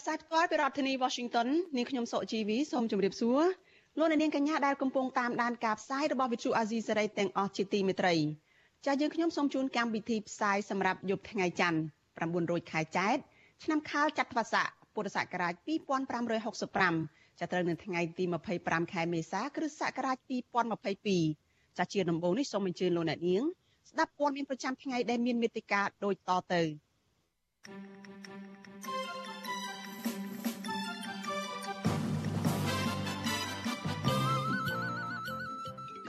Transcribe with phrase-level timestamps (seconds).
[0.00, 3.42] ផ្សាយផ្ទាល់ពីរដ្ឋធានី Washington នាងខ្ញុំសុជីវីសូមជម្រាបសួរ
[3.98, 8.14] លោកអ្នកនាងកញ្ញាដែលកំពុងតាមដានការផ្សាយរបស់ Vuthu Azizi Serai ទាំងអស់ជាទីមេត្រី
[8.84, 11.78] ចាស់យើងខ្ញុំសូមជូនកម្មវិធីផ្សាយសម្រាប់យប់ថ្ងៃច័ន្ទ
[12.18, 13.16] 9រោចខែចែក
[13.64, 15.54] ឆ្នាំខាលចត្វាស័កពុរសករាជ
[16.26, 18.24] 2565ចាប់ត្រូវនៅថ្ងៃទី
[18.58, 20.16] 25ខែមេសាគ្រិស្តសករាជ
[21.02, 23.42] 2022ចាស់ជាដំបូងនេះសូមអញ្ជើញលោកអ្នកនាង
[23.90, 26.62] ស្ដាប់ព័ត៌មានប្រចាំថ្ងៃដែលមានមេត្តាដូចតទៅ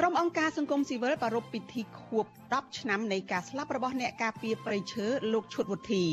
[0.02, 6.04] ក្រុមអង្គការសង្គមស៊ីវិលប្រារព្ធពិធីខួប10ឆ្នាំនៃការស្លាប់របស់អ្នកការពារព្រៃឈើលោកឈុតវុធី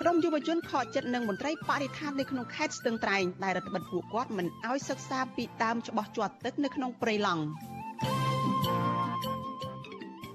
[0.00, 7.42] ក្រុមយុវជនខកចិត្តនឹងមន្ត្រីបរិស្ថាននៅក្នុងខេត្តស្ទឹងត្រែងដែលរដ្ឋបិទពួកគាត់មិនអោយសិក្សាពីដើមច្បាស់ជាប់ទឹកនៅក្នុងព្រៃឡង់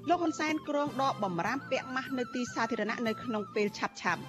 [0.09, 4.21] លោកហ៊ុនសែនគ្រងដកបំរាមពាក់ម៉ាស់នៅទីសាធារណៈនៅក្នុងពេលឆាប់ឆាប់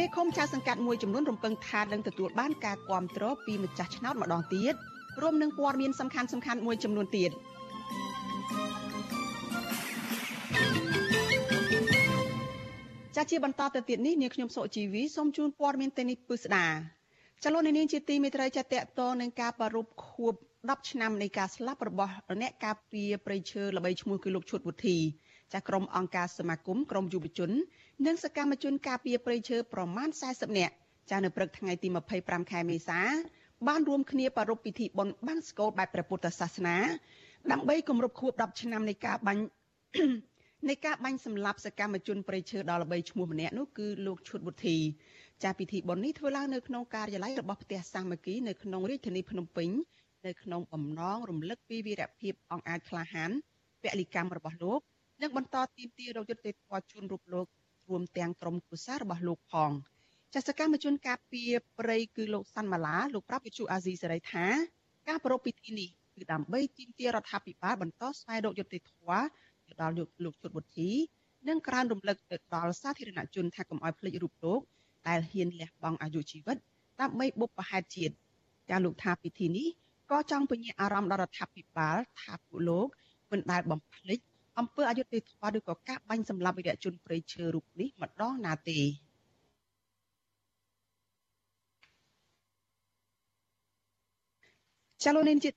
[0.00, 4.74] មេឃុំចៅសង្កាត់មួយចំនួនរំពឹងថានឹងទទួលបានការគ្រប់គ្រងពីម្ចាស់ឆ្នោតម្ដងទៀត
[5.22, 7.30] រួមនឹងព័ត៌មានសំខាន់សំខាន់មួយចំនួនទៀត
[13.16, 16.66] ចាជាបន្តទៅទៀតនេះនាងខ្ញុំសុជីវីសូមជូនព័ត៌មានទៅនេះពិស្ដា
[17.44, 22.12] ចលនានាងជាទីមេត្រីចាតតតនឹងការប្រារព្ធខួប10ឆ្នាំនៃការស្លាប់របស់
[22.42, 24.98] អ្នកការពារព្រៃឈើល្បីឈ្មោះគឺលោកឈុតវុធី
[25.52, 27.50] ចាក្រុមអង្គការសមាគមក្រុមយុវជន
[28.06, 30.74] និងសកម្មជនការពារព្រៃឈើប្រមាណ40នាក់
[31.10, 31.88] ចានៅព្រឹកថ្ងៃទី
[32.20, 33.00] 25ខែមេសា
[33.68, 36.76] បានរួមគ្នាប្រារព្ធពិធីបុណ្យបង្សុកូលបែបព្រះពុទ្ធសាសនា
[37.52, 39.44] ដើម្បីគម្រប់ខួប10ឆ្នាំនៃការបាញ់
[40.68, 44.76] នៃការបាញ់សម្លាប់សកម្មជនព្រៃឈើដ៏ល្បីឈ្មោះម្នាក់នោះគឺលោកឈុតវុធី
[45.42, 49.70] ចាពិធីបុណ្យនេះធ្វើឡើងនៅក្នុងការិយាល័យរបស់ផ្ទះសាមគ្គីនៅក្នុងរាជធានីភ្នំពេញ
[50.26, 53.30] នៅក្នុងបំណងរំលឹកពីវីរភាពអង្អាចក្លាហាន
[53.82, 54.80] ពលិកម្មរបស់លោក
[55.22, 57.46] និងបន្តទីមទីរកយុត្តិធម៌ជូនរូបលោក
[57.90, 59.70] រួមទាំងក្រុមគ្រួសាររបស់លោកផង
[60.34, 64.46] ចាសកម្មជនការពារព្រៃគឺលោកសាន់ម៉ាឡាលោកប្រាប់វិទ្យុអាស៊ីសេរីថា
[65.08, 69.22] ការប្រារព្ធពិធីនេះគឺដើម្បីទីមទីរដ្ឋាភិបាលបន្តស្វែងរកយុត្តិធម៌
[69.66, 70.90] ទៅដល់លោកជុតបុទ្ធី
[71.48, 74.60] និងក្រើនរំលឹកទៅដល់សាធារណជនថាកុំឲ្យភ្លេចរូបលោក
[75.08, 76.56] ដែលហ៊ានលះបង់អាយុជីវិត
[77.00, 78.14] ដើម្បីបុព្វហេតុជាតិ
[78.70, 79.68] ចាលោកថាពិធីនេះ
[80.10, 82.86] ក៏ចង់ពញ្ញាអារម្មណ៍ដល់រដ្ឋាភិបាលថាពួកលោក
[83.30, 84.18] មិនដែលបំភ្លេច
[84.60, 88.80] អំពើអយុត្តិធម៌ឬក៏ការបាញ់សម្លាប់វីរៈជនព្រៃឈើរូបនេះម្ដងណាទេ
[95.02, 95.50] ចាលោកនាងជា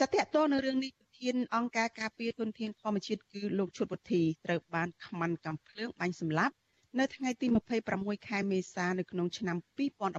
[0.00, 6.54] ចាតតតនៅរឿងនេះប្រធានអង្គការការពារទុនធានធម្មជាតិគឺលោកឈុតវុធីត្រូវបានខ្មាន់កំភ្លើងបាញ់សម្លាប់
[6.98, 7.46] នៅថ្ងៃទី
[7.86, 9.56] 26ខែមេសានៅក្នុងឆ្នាំ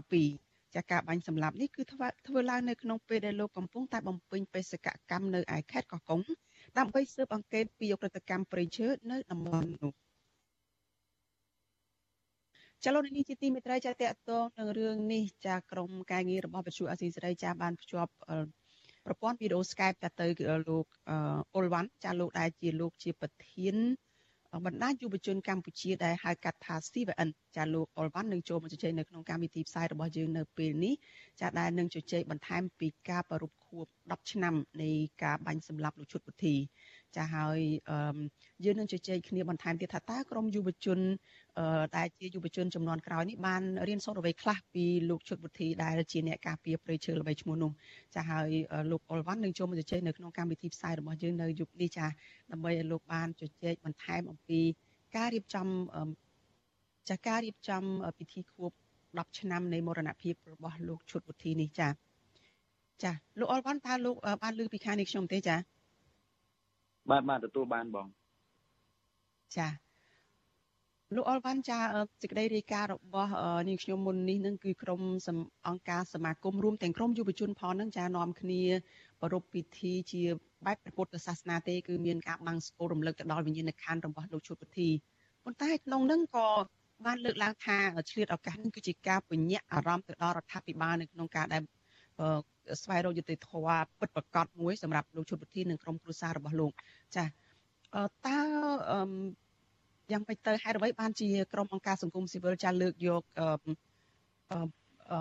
[0.08, 6.22] 2012ចាការបាញ់សម្លាប់នេះគឺធ្វើធ្វើឡើងនៅក្នុងពេលដែលលោកកំពុងតែបំពេញបេសកកម្មនៅឯខេត្តកោះកុង
[6.78, 9.92] ដើម្បីស៊ើបអង្កេតពីអ ுக ្រិតកម្មព្រៃឈើនៅតំបន់នោះ
[12.86, 14.08] ចលនានេះជាទីមេត្រីចាតតទៅ
[14.60, 18.12] នឹងរឿងនេះចាក្រមការងាររបស់វិទ្យុអាស៊ីសេរីចាបានភ្ជាប់
[19.06, 20.28] ប្រព័ន្ធវីដេអូ Skype ទៅទៅ
[20.70, 23.76] លោកអ៊ុលវ៉ាន់ចាលោកដែលជាលោកជាប្រធាន
[24.66, 30.94] បណ្ដាយុវជនកម្ពុជាដែលហៅកាត់ថា CVN ចាលោកអុលវ៉ាន់នឹងចូលមកជជែកនៅក្នុងកម្មវិធីផ្សាយរបស់យើងនៅពេលនេះ
[31.42, 34.92] ចាដែលនឹងជជែកបន្ថែមពីការប្រ rup ខួប10ឆ្នាំនៃ
[35.24, 36.56] ការបាញ់សម្លាប់លោកឈុតពុទ្ធី
[37.18, 37.60] ចាហើយ
[38.66, 41.00] យើងនឹងជជែកគ្នាបន្ថែមទៀតថាតើក្រមយុវជន
[41.98, 47.72] ដែលជាយុវជនចំនួនក្រោយនេះបានរៀនសូត្រអ្វីខ្លះពីលោកឈុតពុទ្ធីដែលជាអ្នកការពារព្រៃឈើល្បីឈ្មោះនោះ
[48.16, 48.50] ចាហើយ
[48.92, 52.06] លោកអុលវ៉ាន់នឹងចូលមកជជែកនៅក្នុងកម្មវិធីផ្សាយរបស់យើងនៅយុគនេះចា
[52.52, 54.60] ដើម្បីឲ្យលោកបានជជែកបន្ថែមអំពី
[55.16, 55.68] ការរៀបចំ
[57.10, 57.84] ចាការរៀបចំ
[58.18, 58.72] ពិធីខួប
[59.04, 61.88] 10ឆ្នាំនៃមរណភាពរបស់លោកឈុតពុទ្ធីនេះចា
[63.04, 65.56] ចាលោកអល់វ៉ាន់តើលោកបានលើពីខាងនេះខ្ញុំទេចា
[67.10, 68.08] បាទបាទទទួលបានបង
[69.58, 69.68] ចា
[71.16, 71.80] លោកអល់វ៉ាន់ចា
[72.22, 73.32] សេចក្តីរាយការណ៍របស់
[73.68, 75.02] នាងខ្ញុំមុននេះនឹងគឺក្រុម
[75.68, 78.62] អង្គការសមាគមរួមទាំងក្រុមយុវជនផងនឹងចានាំគ្នា
[79.22, 80.24] ប្រពៃពិធីជា
[80.66, 84.90] បែបពុទ្ធសាសនាទេគឺមានការបាំងស្គររំលឹកទៅដល់វិញ្ញាណក្ខន្ធរបស់លោកឈុតពុទ្ធី
[85.44, 86.48] ប៉ុន្តែក្នុងនឹងក៏
[87.06, 87.78] បានលើកឡើងថា
[88.10, 91.62] ឆ្លៀតឱកាសនេះគឺជាការពញ្ញាក់អារម្មណ៍ទៅដល់រដ្ឋាភិបាលនៅក្នុងការដែល
[92.84, 96.72] ស្វែងរកយុត្តិធម៌ពិតប្រាកដមួយសម្រាប់លោកឈុតពុទ្ធីនិងក្រុមគ្រួសាររបស់លោក
[97.16, 98.40] ចាតើ
[100.12, 103.48] យ៉ាងម៉េចទៅហេតុអ្វីបានជាក្រុមអង្គការសង្គមស៊ីវិលចាលើកយកអឺ
[105.12, 105.20] អឺ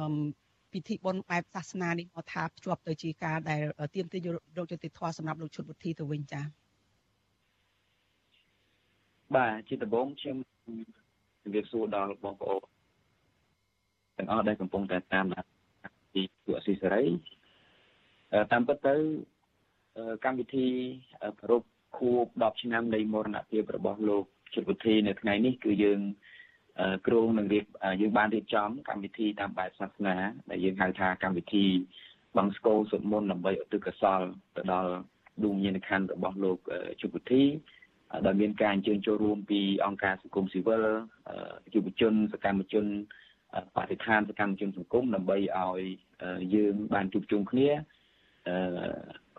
[0.73, 3.63] ពិធីបុណ្យបែបសាសនានេះមកថាភ្ជាប់ទៅជាការដែល
[3.95, 4.21] ទៀមទាញ
[4.59, 6.45] រោគយុតិធធសម្រាប់លោកឈុតវុធីទៅវិញចា៎
[9.37, 10.37] បាទជាដំបូងខ្ញុំ
[11.43, 12.63] ជម្រាបសួរដល់បងប្អូន
[14.17, 15.45] ទាំងអស់ដែលកំពុងតែតាមដាន
[16.13, 17.05] ពីពួកអស៊ីសេរី
[18.53, 18.95] តាមពិតទៅ
[20.25, 20.69] កម្មវិធី
[21.41, 21.63] ប្រព
[21.97, 24.25] ខួប10ឆ្នាំនៃមរណភាពរបស់លោក
[24.55, 26.01] ជិតវុធីនៅថ្ងៃនេះគឺយើង
[27.07, 27.65] គ្រងនឹងរៀប
[28.01, 30.17] យើងបានរៀបចំកម្មវិធីតាមបែបសាសនា
[30.51, 31.67] ដែលយើងហៅថាកម្មវិធី
[32.37, 34.21] បង្ស្កោសុតមន្តដើម្បីឧទ្ទិសកុសល
[34.57, 34.93] ទៅដល់
[35.45, 36.59] ដួងញាណខណ្ឌរបស់លោក
[37.01, 37.45] ជិតវុធី
[38.27, 40.85] ដែលមានការអញ្ជើញចូលរួមពីអង្គការសង្គមស៊ីវិល
[41.75, 42.87] យុវជនសកម្មជន
[43.77, 45.83] បរិស្ថានសកម្មជនសង្គមដើម្បីឲ្យ
[46.55, 47.69] យើងបានជួបជុំគ្នា
[48.49, 48.57] អឺ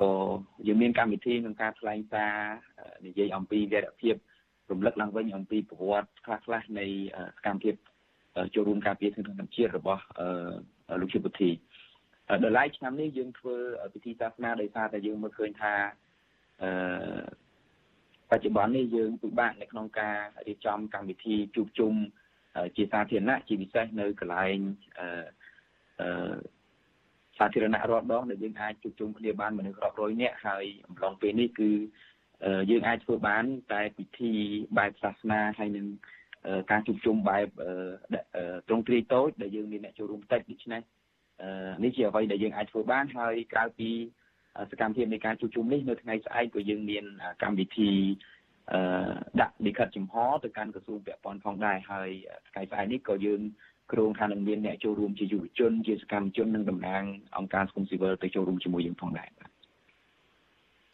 [0.01, 0.13] ក៏
[0.67, 2.33] យើងមានកម្មវិធីក្នុងការថ្លែងសារ
[3.07, 4.15] និយាយអំពីវីរភាព
[4.71, 6.85] រំលឹកឡើងវិញអំពីប្រវត្តិខ្លះៗនៃ
[7.35, 7.75] សកម្មភាព
[8.53, 10.03] ចូលរួមការពារធនធានធម្មជាតិរបស់
[11.01, 11.49] លោកជិពុធី
[12.43, 13.55] ដល់ឡែកឆ្នាំនេះយើងធ្វើ
[13.93, 15.73] ពិធីសាសនាដោយសារតែយើងមើលឃើញថា
[16.61, 16.71] អឺ
[18.29, 20.17] បច្ចុប្បន្ននេះយើងពិបាកនៅក្នុងការ
[20.47, 21.93] រៀបចំកម្មវិធីជួបជុំ
[22.75, 24.57] ជាសាធារណៈជាពិសេសនៅកន្លែង
[25.99, 26.35] អឺ
[27.37, 31.69] សាធារណៈរាល់ដងដែលយើងអាចជួបជុំគ្នាបានមនុស្សរាប់រយនាក់ហើយអំឡុងពេលនេះគឺ
[32.71, 33.43] យើងអាចធ្វើបាន
[33.73, 34.31] តែពិធី
[34.77, 35.85] បែបសាសនាហើយនឹង
[36.71, 37.47] ការជួបជុំបែប
[38.67, 40.81] ត្រង់ទ្រាយតូចដែលយើងមានអ្នកចូលរួមតិចដូច្នេះ
[41.83, 43.89] នេះជាអ្វីដែលយើងអាចធ្វើបានហើយក្រៅពី
[44.71, 47.03] សកម្មភាពនៃការជួបជុំនេះនៅថ្ងៃស្អែកក៏យើងមាន
[47.43, 47.89] កម្មវិធី
[49.41, 52.09] ដាក់លិខិតចំហទៅកាន់ក្រសួងពាក់ព័ន្ធផងដែរហើយ
[52.49, 53.41] ថ្ងៃស្អែកនេះក៏យើង
[53.91, 57.03] គ្រោងថានឹងមានអ្នកចូលរួមជាយុវជនជាសកម្មជននិងតំណាង
[57.37, 59.49] អង្គការសង្គមស៊ីវិលទៅចូលរួមជាមួយយើងផងដែរបាទ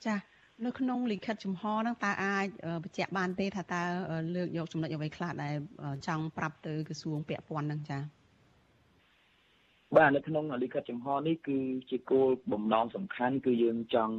[0.05, 0.19] ចា៎
[0.65, 2.47] នៅក្នុងលិខិតចំហហ្នឹងតើអាច
[2.83, 3.81] បញ្ជាក់បានទេថាតើ
[4.35, 5.55] លើកយកចំណុចអ្វីខ្លះដែល
[6.07, 8.01] ចង់ប្រាប់ទៅក្រសួងពាក់ព័ន្ធហ្នឹងចា៎
[9.95, 11.57] បាទនៅក្នុងលិខិតចំហនេះគឺ
[11.89, 14.15] ជាគោលបំណងសំខាន់គឺយើងចង់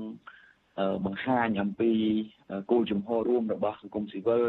[1.07, 1.93] បង្ហាញអំពី
[2.71, 4.45] គោលជំហររួមរបស់សង្គមស៊ីវិល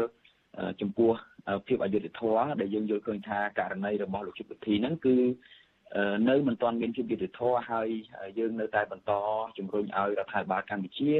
[0.80, 1.12] ចំពោះ
[1.66, 5.16] ភាពអយុត្តិធម៌ដែលយើងយល់ឃើញថាករណីរបស់លោកជិតវិធីហ្នឹងគឺ
[6.28, 7.88] នៅមិនទាន់មានភាពយុត្តិធម៌ហើយ
[8.38, 9.12] យើងនៅតែបន្ត
[9.58, 11.12] ជំរុញឲ្យរដ្ឋាភិបាលកម្ពុជា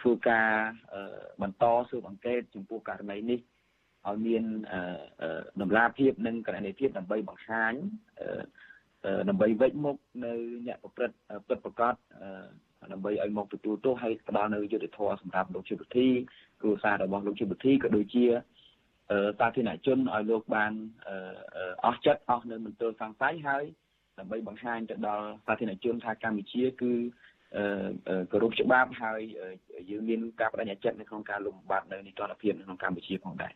[0.00, 0.50] ធ្វើការ
[1.42, 3.40] បន្តស៊ើបអង្កេតចំពោះករណីនេះ
[4.08, 4.44] ឲ្យមាន
[5.60, 7.74] តម្លាភាពនិងករណីភាពដើម្បីបង្ហាញ
[9.28, 10.32] ដើម្បីវិច្ចមុខនៅ
[10.66, 11.16] អ្នកប្រព្រឹត្ត
[11.48, 11.94] ពិតប្រកប
[12.92, 16.08] ដើម្បីឲ្យមកទទួលទោសហើយផ្ដល់នៅយុត្តិធម៌សម្រាប់លោកជីវវិធី
[16.60, 18.24] គ្រួសាររបស់លោកជីវវិធីក៏ដូចជា
[19.38, 20.72] សាធារណជនឲ្យលោកបាន
[21.84, 23.64] អស់ចិត្តអស់នៅមន្ទិលសង្ស័យហើយ
[24.18, 26.92] ដើម្បីបង្ហាញទៅដល់សាធារណជនថាកម្ពុជាគឺ
[28.30, 29.20] គោរពច្បាប់ហើយ
[29.90, 33.52] យើងមានការបដិញ្ញាចិត្តនៅក្នុងការលំបាត់នៅនីតិរដ្ឋភាពនៅក្នុងកម្ពុជាផងដែរ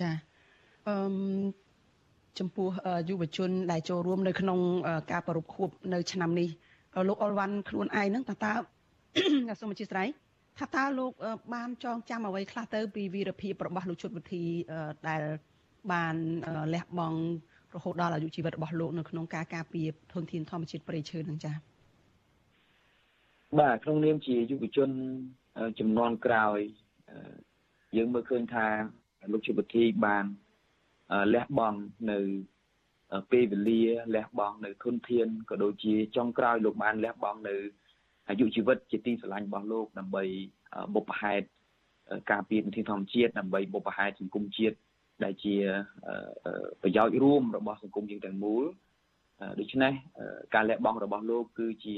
[0.00, 0.10] ចា
[0.88, 0.96] អឺ
[2.38, 2.68] ចំពោះ
[3.08, 4.58] យុវជនដែលចូលរួមនៅក្នុង
[5.12, 6.48] ការប្រពខួបនៅឆ្នាំនេះ
[7.08, 8.54] លោកអុលវ៉ាន់ខ្លួនឯងហ្នឹងតើតើ
[9.60, 10.08] សូមអធិស្ឋាន
[10.58, 11.12] ថាតើលោក
[11.54, 14.44] បានចងចាំអ្វីខ្លះទៅពីវីរភាពរបស់លោកជុតវិធី
[15.08, 15.22] ដែល
[15.92, 16.14] បាន
[16.74, 17.20] លះបង់
[17.74, 21.56] រហូតដល់អាយុជីវិតរបស់លោកនៅក្នុងការការពារធនធានធម្មជាតិព្រៃឈើនឹងចា៎
[23.60, 24.90] បាទក្នុងនាមជាយុវជន
[25.78, 26.58] ចំនួនក្រោយ
[27.96, 28.66] យើងមើលឃើញថា
[29.32, 30.24] លោកជុតវិធីបាន
[31.34, 32.18] លះបង់នៅ
[33.30, 33.82] ពេលវេលា
[34.14, 37.56] លះបង់នៅធនធានក៏ដូចជាចុងក្រោយលោកបានលះបង់នៅ
[38.28, 40.24] អាយុជីវិតជាទីស្រឡាញ់របស់លោកដើម្បី
[40.94, 41.46] បុព្វហេតុ
[42.30, 44.76] ការពារធនធានធម្មជាតិដើម្បីបុព្វហេតុសង្គមជាតិ
[45.24, 45.56] ដែលជា
[46.82, 48.64] ប្រយោជន៍រួមរបស់សង្គមយើងទាំងមូល
[49.58, 49.92] ដូច្នេះ
[50.54, 51.96] ការលះបង់របស់លោកគឺជា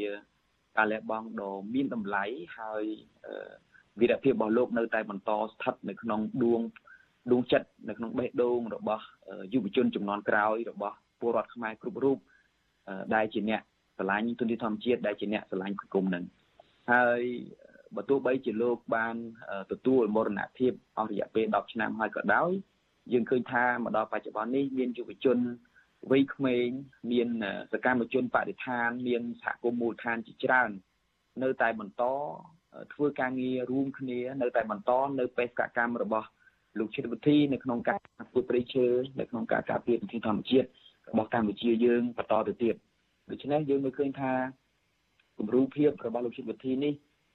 [0.77, 2.25] ការលះបង់ដ៏មានតម្លៃ
[2.59, 2.85] ហើយ
[4.01, 6.61] វីរភាពរបស់លោកនៅតែបន្តស្ថិតនៅក្នុងដួង
[7.31, 9.05] ដួងចិត្តនៅក្នុងបេះដូងរបស់
[9.53, 12.19] យុវជនចំនួនក្រោយរបស់ពលរដ្ឋខ្មែរគ្រប់រូប
[13.15, 13.63] ដែលជាអ្នក
[13.97, 16.25] ស្រឡាញ់ទុនធានធម្មជាតិដែលជាអ្នកស្រឡាញ់សង្គមនឹង
[16.93, 17.23] ហើយ
[17.97, 19.17] បើទោះបីជាលោកបាន
[19.73, 22.51] ទទួលមរណភាពអស់រយៈពេល10ឆ្នាំហើយក៏ដោយ
[23.13, 25.39] យើងឃើញថាមកដល់បច្ចុប្បន្ននេះមានយុវជន
[26.11, 26.69] វ័យក្មេង
[27.13, 27.29] មាន
[27.73, 30.71] សកម្មជនបរិស្ថានមានសហគមន៍មូលដ្ឋានជាច្រើន
[31.43, 32.03] នៅតែបន្ត
[32.93, 36.29] ធ្វើការងាររួមគ្នា នៅតែបន្តនៅបេសកកម្មរបស់
[36.79, 37.99] លោកឈិតវិធីនៅក្នុងការ
[38.31, 38.87] ធ្វើព្រៃឈើ
[39.21, 40.67] នៅក្នុងការការពារធនធានធម្មជាតិ
[41.09, 42.75] របស់កម្ពុជាយើងបន្តទៅទៀត
[43.31, 44.33] ដូច្នេះយើងមើលឃើញថា
[45.39, 46.95] គំរូភាពរបស់លោកឈិតវិធីនេះ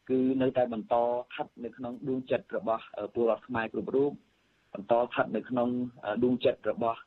[0.10, 4.12] គឺនៅតែបន្តស្ថិតនៅក្នុងដួងចិត្តរបស់ពលរដ្ឋខ្មែរគ្រប់រូប
[4.74, 5.70] បន្តស្ថិតនៅក្នុង
[6.24, 7.00] ដួងចិត្តរបស់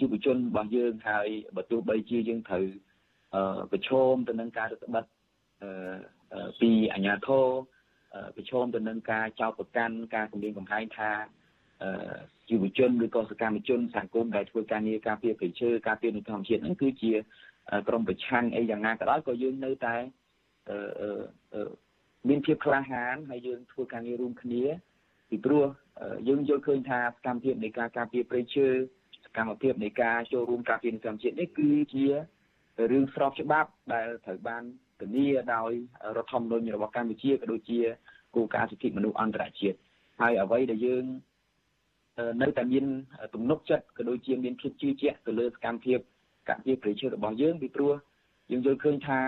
[0.00, 2.66] យុវជនរបស់យើងហើយបើទោះបីជាយើងត្រូវ
[3.72, 5.06] ប្រឈមទៅនឹងការរឹតបន្តឹង
[6.60, 7.46] ពីអាជ្ញាធរ
[8.36, 11.10] ប្រឈមទៅនឹងការចោទប្រកាន់ការគំរាមកំហែងថា
[12.50, 17.12] យុវជនឬក៏សកម្មជនសង្គមដែលធ្វើការងារការពារព្រៃឈើការពារនៅធម្មជាតិហ្នឹងគឺជា
[17.88, 19.96] ក្រមប្រឆាំងអីយ៉ាងណាក៏ដោយក៏យើងនៅតែ
[22.28, 24.64] មានភាពក្លាហានហើយយើងធ្វើការងាររួមគ្នា
[25.30, 25.64] ពីព្រោះ
[26.28, 28.66] យើងយល់ឃើញថាសកម្មភាពនៃការការពារព្រៃឈើ
[29.24, 32.04] សកម្មភាពនៃការចូលរួមការពារធម្មជាតិនេះគឺជា
[32.90, 34.62] រឿងស្របច្បាប់ដែលត្រូវបាន
[35.00, 35.70] ធានាដោយ
[36.16, 37.80] រដ្ឋធម្មនុញ្ញរបស់កម្ពុជាក៏ដូចជា
[38.34, 39.78] គោលការណ៍សិទ្ធិមនុស្សអន្តរជាតិ
[40.20, 41.04] ហើយអ្វីដែលយើង
[42.42, 42.84] នៅតែមាន
[43.34, 45.98] ទំនុកចិត្តក៏ដូចជាមានភាពជឿជាក់ទៅលើសកម្មភាព
[46.48, 47.92] ការពារព្រៃឈើរបស់យើងពីព្រោះ
[48.50, 49.20] យើងយល់ឃើញថា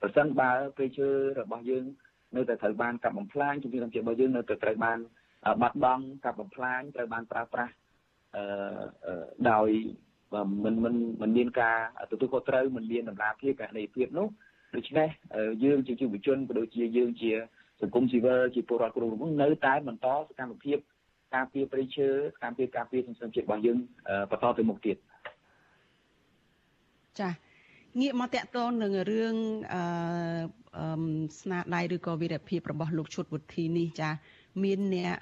[0.00, 1.08] ប្រសិនបើព្រៃឈើ
[1.40, 1.84] របស់យើង
[2.36, 4.98] នៅតែត្រូវបានកាប់បំផ្លាញជំនាញធម្មជាតិរបស់យើងនៅតែត្រូវបាន
[5.62, 7.72] បាត់បង់កាប់បំផ្លាញត្រូវបានប្រើប្រាស់
[8.36, 8.44] អឺ
[9.50, 9.68] ដោយ
[10.64, 11.78] មិនមិនមិនមានការ
[12.10, 14.28] ទទួលខុសត្រូវមិនមានតម្លាភាពកណន័យភាពនោះ
[14.76, 15.08] ដូច្នេះ
[15.64, 17.32] យើងជាយុវជនក៏ដូចជាយើងជា
[17.80, 20.78] សង្គមស៊ីវិលជាពលរដ្ឋគ្រប់រូបនៅតែបន្តសកម្មភាព
[21.34, 23.78] ការពារព្រៃឈើសកម្មភាពការពារសង្គមជាតិរបស់យើង
[24.30, 24.96] បន្តទៅមុខទៀត
[27.20, 27.32] ចា៎
[28.00, 29.34] ងាកមកតកតងនឹងរឿង
[29.74, 29.82] អឺ
[31.40, 34.10] ស្នាដៃឬក៏វីរភាពរបស់លោកឈុតវុធីនេះចា
[34.64, 35.14] មានអ្នក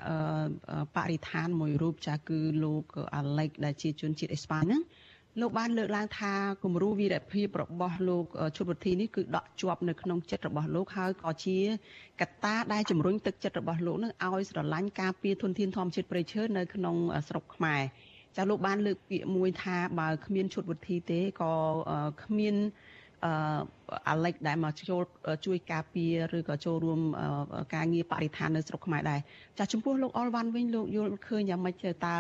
[0.97, 2.85] បរិស្ថានមួយរូបចាគឺលោក
[3.17, 4.83] អាឡិចដែលជាជនជាតិអេស្ប៉ាញហ្នឹង
[5.40, 6.33] លោកបានលើកឡើងថា
[6.64, 8.25] គំរូវីរភាពរបស់លោក
[8.57, 11.59] ឈុតវុធីនេះគឺដក់ជាប់នៅក្នុងចិត្តរបស់លោកហើយក៏ជា
[12.21, 16.97] កត្តាដែលជំរុញទឹកចិត្តរបស់លោកនឹងឲ្យស្រឡាញ់ការពារធនធានធម្មជាតិព្រៃឈើនៅក្នុង
[17.28, 17.83] ស្រុកខ្មែរ
[18.37, 21.52] ចាលោកបានលើកពាក្យមួយថាបើគ្មានឈុតវិធីទេក៏
[22.25, 22.57] គ្មាន
[23.25, 23.33] អឺ
[24.09, 25.02] អាឡិចដែលមកចូល
[25.47, 27.00] ជួយការពារឬក៏ចូលរួម
[27.75, 29.21] ការងារបរិស្ថាននៅស្រុកខ្មែរដែរ
[29.59, 31.75] ចាចំពោះលោកអលវ៉ាន់វិញលោកយល់ឃើញយ៉ាងម៉េច
[32.05, 32.16] តើ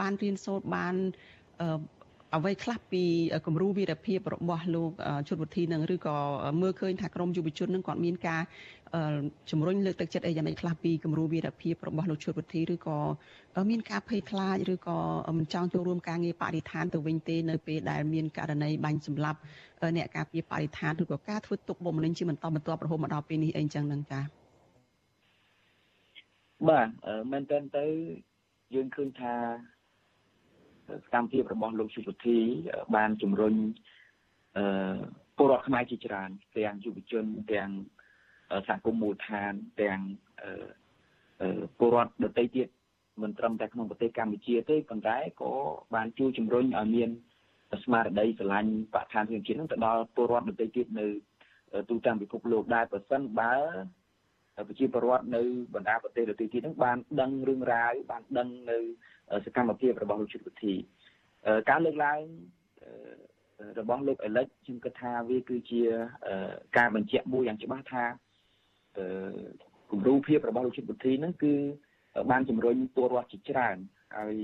[0.00, 0.94] បានរៀនសូត្របាន
[2.34, 3.02] អ្វីខ្លះពី
[3.46, 4.90] គំរូវីរភាពរបស់លោក
[5.28, 6.16] ជុតវុធីនឹងឬក៏
[6.60, 8.42] មើលឃើញថាក្រមយុវជននឹងគាត់មានការ
[9.50, 12.98] ជំរុញលើកទឹកចិត្តអីយ៉ាងម៉េចខ្លះពីគំរូវីរភាពរបស់លោកជុតវុធីឬក៏
[13.70, 14.98] មានការភ័យខ្លាចឬក៏
[15.38, 19.38] មិនចង់ចូលរួមការងារបរិស្ថានទៅវិញទេនៅពេលដែលមានករណីបាញ់សម្លាប់
[19.96, 24.24] អ្នកការពារបរិស្ថានឬក៏ការធ្វើទុកបុកម្នេញជាបន្តបន្ទាប់រហូតមកដល់ពេលនេះអីចឹងនឹងចា៎
[26.68, 26.88] បាទ
[27.32, 27.84] មែនតើទៅ
[28.74, 29.34] យើងឃើញថា
[31.04, 32.38] សកម្មភាពរបស់លោកសុពធី
[32.96, 33.54] បានជំរុញ
[34.56, 34.96] អឺ
[35.36, 37.70] ពលរដ្ឋខ្មែរជាច្រើន ទាំងយុវជនទាំង
[38.68, 39.52] សហគមន៍មូលដ្ឋាន
[39.82, 39.98] ទាំង
[41.78, 42.68] ពលរដ្ឋដទៃទៀត
[43.22, 45.52] មិនត្រឹមតែក្នុងប្រទេសកម្ពុជាទេប៉ុន្តែក៏
[45.94, 47.10] បានជួយជំរុញឲ្យមាន
[47.84, 51.06] ស្មារតីស្រឡាញ់បរិស្ថានធម្មជាតិនឹងទៅដល់ពលរដ្ឋដទៃទៀតនៅ
[51.90, 53.54] ទូទាំងពិភពលោកដែរប្រសិនបើ
[54.68, 55.42] ប្រជាពលរដ្ឋនៅ
[55.74, 58.78] បណ្ដាប្រទេសដទៃទៀតនឹងបានដឹងរឿងរ៉ាវបានដឹងនៅ
[59.44, 60.74] សកម្មភាពរបស់លោកជិតវិធី
[61.70, 62.20] ការលើកឡើង
[63.80, 65.82] របស់លោកអេលិចខ្ញុំគិតថាវាគឺជា
[66.76, 68.04] ការបញ្ជាក់មួយយ៉ាងច្បាស់ថា
[69.90, 71.54] គំរូភាពរបស់លោកជិតវិធីហ្នឹងគឺ
[72.30, 73.76] បានជំរុញពលរដ្ឋជាច្រើន
[74.16, 74.36] ហើយ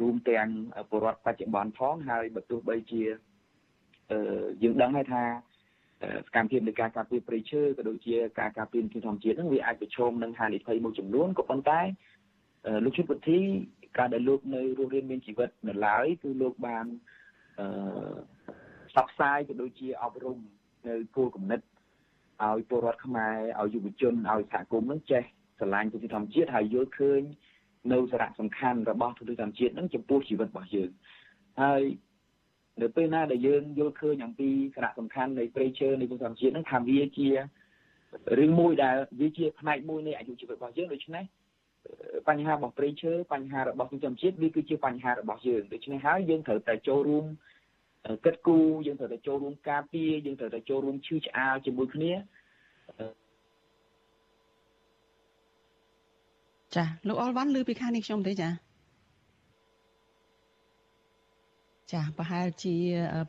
[0.00, 0.48] រួមទាំង
[0.90, 3.02] ពលរដ្ឋបច្ចុប្បន្នផងហើយបើទោះបីជា
[4.62, 5.24] យើងដឹងហើយថា
[6.26, 11.80] សកម្មភាពនៃការការពារព្រៃឈើក៏ដូចជាការការពារធម្មជាតិហ្នឹងវាអាចប្រឈមនឹងហានិភ័យមួយចំនួនក៏ប៉ុន្តែ
[12.84, 13.40] លោកជិតវិធី
[13.98, 16.86] ការដែលលោកនៅរស់រានមានជីវិតនៅឡើយគឺលោកបាន
[17.60, 17.66] អឺ
[18.90, 20.38] ផ្សព្វផ្សាយក៏ដូចជាអប់រំ
[20.88, 21.60] នៅគោលគំនិត
[22.42, 25.22] ឲ្យពលរដ្ឋខ្មែរឲ្យយុវជនឲ្យសហគមន៍នឹងចេះ
[25.58, 27.22] ស្រឡាញ់ទិដ្ឋធម្មជាតិហើយយល់ឃើញ
[27.92, 30.90] នៅសារៈសំខាន់របស់ទិដ្ឋធម្មជាតិនឹងចំពោះជីវិតរបស់យើង
[31.62, 31.82] ហើយ
[32.82, 37.28] នៅពេលណាដែលយើងយល់ឃើញអំពីសារៈសំខាន់នៃព្រៃឈើនៃទិដ្ឋធម្មជាតិនឹងថាវាជា
[38.38, 41.24] រឿងមួយដែលវាជាផ្នែកមួយនៃអាយុជីវិតរបស់យើងដូច្នេះ
[42.28, 47.24] បញ្ហារបស់ព្រៃឈើបញ្ហារបស់ធម្មជាតិវាគឺជាបញ្ហារបស់យើងដូច្នេះហើយយើងត្រូវតែចូលរួម
[48.24, 52.12] គិតគូរយើងត្រូវតែចូលរួមការពារយើងត្រូវតែចូលរួមឈឺឆ្អាលជាមួយគ្នា
[56.74, 58.50] ចាលោកអល់វ៉ាន់ឮពីខាងនេះខ្ញុំទេចា
[61.92, 62.76] ចាប្រហែលជា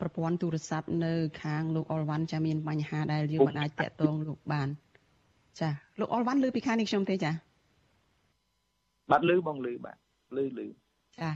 [0.01, 4.67] ប្រព័ន្ធទូរស័ព្ទនៅ ខាងលោកអល់វ៉ាន់ចាមានបញ្ហាដែលយើងមិនអាចតាក់ទងលោកបាន
[5.59, 5.69] ចា
[5.99, 7.31] លោកអល់វ៉ាន់ឮពីខាងនេះខ្ញុំទេចា
[9.11, 9.97] បាទលឺបងលឺបាទ
[10.37, 10.67] លឺលឺ
[11.19, 11.29] ចា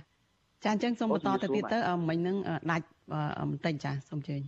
[0.64, 2.38] ចាអញ្ចឹងសូមបន្តទៅទៀតទៅមិញហ្នឹង
[2.72, 2.88] ដាច់
[3.52, 4.42] បន្តិចចាសូមជើញ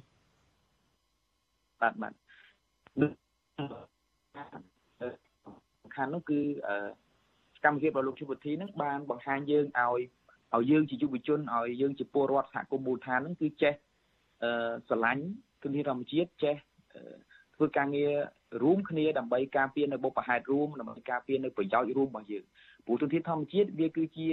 [1.81, 2.13] បាទបាទ
[5.81, 6.39] សំខាន់នោះគឺ
[7.55, 10.01] សកម្មភាពរបស់លោកជុវធីនឹងបានបង្ហាញយើងឲ្យ
[10.55, 13.73] ឲ្យយើងជាយុវជនឲ្យយើងជាពលរដ្ឋសហគមន៍មូលដ្ឋាននឹងគឺចេះ
[14.43, 15.23] អឺស្រឡាញ់
[15.61, 16.55] ធនធានធម្មជាតិចេះ
[17.55, 18.11] ធ្វើការងារ
[18.63, 22.43] រួមគ្នាដើម្បីការពារនៅបុព្វហេតុរួមដើម្បីការពារនៅប្រយោជន៍រួមរបស់យើង
[22.85, 24.29] ព្រោះទុនធានធម្មជាតិវាគឺជា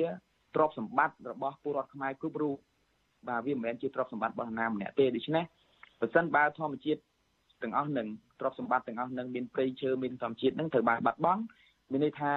[0.54, 2.56] ទ្រព្យសម្បត្តិរបស់ពលរដ្ឋខ្មែរគ្រប់រូប
[3.28, 5.44] បាទវាមិនមែនជាទ្រព្យសម្បត្តិរបស់ណាម្នាក់ទេដូច្នេះ
[6.00, 7.00] បើសិនបើធម្មជាតិ
[7.62, 8.06] ទាំងអស់នឹង
[8.40, 11.42] ទ្រព្យសម្បត្តិទាំងអស់នឹងមានព្រៃឈើមានធម្មជាតិនឹងត្រូវបានបាត់បង់
[11.90, 12.32] មានន័យថា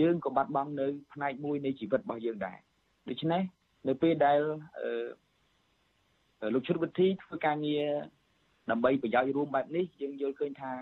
[0.00, 2.58] យើងក៏បាត់បង់នៅ ផ្នែកមួយនៃជីវិតរបស់យើងដែរ
[3.08, 3.42] ដូច្នេះ
[3.88, 4.40] នៅពេលដែល
[6.54, 7.86] លោកឈុតវិធីធ្វើការងារ
[8.70, 10.72] ដើម្បីប្រយោជន៍រួមបែបនេះយើងយល់ឃើញថា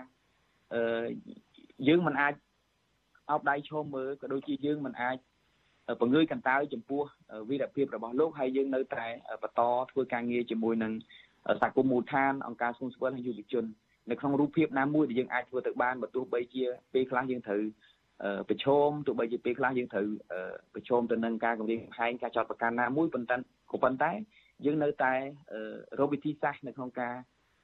[0.73, 1.07] អឺ
[1.87, 2.33] យើងមិនអាច
[3.31, 5.17] អោបដៃឈោមមើលក៏ដូចជាយើងមិនអាច
[5.99, 7.03] ពង្រឿយកន្តើយចំពោះ
[7.49, 9.05] វីរភាពរបស់លោកហើយយើងនៅតែ
[9.43, 10.93] បន្តធ្វើការងារជាមួយនឹង
[11.61, 13.65] សហគមន៍មូលដ្ឋានអង្គការសង្គមស៊ីវិលហើយយុវជន
[14.09, 17.63] នៅក្នុងរូបភាពណាមួយដែលយើងអាចធ្វើទៅបានបើទោះបីជាពេលខ្លះយើងត្រូវ
[18.49, 20.07] ប្រឈមទោះបីជាពេលខ្លះយើងត្រូវ
[20.73, 23.35] ប្រឈមទៅនឹងការគម្រាមកំហែងការចោទប្រកាន់ណាមួយប៉ុន្តែ
[23.71, 24.11] ក៏ប៉ុន្តែ
[24.65, 25.13] យើងនៅតែ
[25.99, 27.15] រកវិធីសាស្ត្រនៅក្នុងការ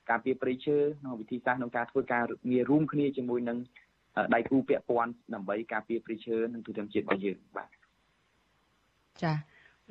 [0.09, 3.57] ការពារព្រៃឈើក្នុងវិធីសាស្ត្រក្នុងការធ្វើការងាររួមគ្នាជាមួយនឹង
[4.35, 7.69] ដៃគូពាក់ព័ន្ធដើម្បីការពារព្រៃឈើនិងទូទាំងជាតិរបស់យើងបាទ
[9.23, 9.37] ចា៎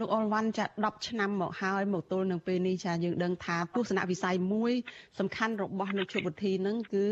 [0.00, 4.72] លោកអលវ៉ាន់ចា10ឆ្នាំមកហើយមកទល់នឹងពេលនេះចាយើងដឹងថាទស្សនវិស័យមួយ
[5.18, 7.08] សំខាន់របស់លោកជុបវិធីនឹងគឺ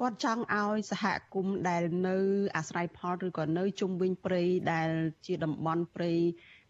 [0.00, 2.16] គាត់ចង់ឲ្យសហគមន៍ដែលនៅ
[2.56, 4.90] អាស្រ័យផលឬក៏នៅជុំវិញព្រៃដែល
[5.26, 6.12] ជាតំបន់ព្រៃ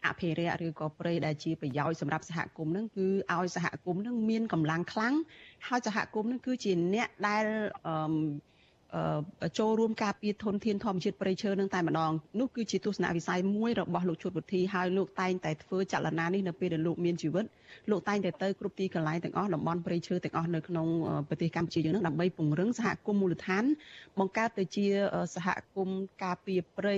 [0.07, 5.13] អភិរក្សឬក៏ព្រៃដែលជាប្រយោជន៍សម្រាប់សហគមន៍នឹងគឺឲ្យសហគមន៍នឹងមានកម្លាំងខ្លាំង
[5.67, 7.45] ហើយសហគមន៍នឹងគឺជាអ្នកដែល
[7.87, 7.93] អឺ
[9.59, 17.45] ចូលរួមការពារធនធានធម្មជាតិព្រៃឈើនឹងតែម្ដងនោះគឺជាទស្សនវិស័យមួយរបស់លោកជួតវុធីហើយលោកតែងតែធ្វើចលនានេះនៅពេលដែលលោកមានជីវិត
[17.91, 20.87] លោកតែងតែទៅគ្រប់ទីកន្លែងទាំងអស់តំបន់ព្រៃឈើទាំងអស់នៅក្នុង
[21.27, 23.63] ប្រទេសកម្ពុជាយើងនឹងដើម្បីពង្រឹងសហគមន៍មូលដ្ឋាន
[24.19, 24.85] បង្កើតទៅជា
[25.35, 26.97] សហគមន៍ការពារព្រៃ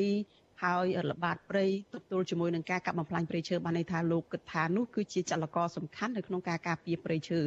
[0.63, 7.39] ហើយល្បាតព្រៃទប់ទល់ជាមួយនឹងការកាប់បំផ្លាញព្រៃឈើបានន័យថាលោកគិតថានោះគឺជាចលករសំខាន់នៅក្នុងការការពារព្រៃឈើ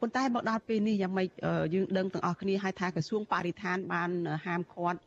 [0.00, 1.28] ប៉ុន្តែមកដល់ពេលនេះយ៉ាងម៉េច
[1.74, 4.10] យើងដឹងទាំងអស់គ្នាហើយថាក្រសួងបរិស្ថានបាន
[4.46, 4.98] ហាមឃាត់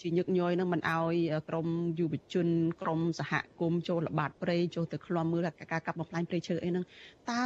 [0.00, 1.14] ជាញឹកញយនឹងមិនអោយ
[1.48, 1.66] ក្រម
[1.98, 2.48] យុវជន
[2.82, 6.84] ក្រមសហគមន៍ចូលល្បាតព្រៃចូលទៅឃ្លាំមើលការកាប់បំផ្លាញព្រៃឈើអីហ្នឹង
[7.30, 7.40] តើ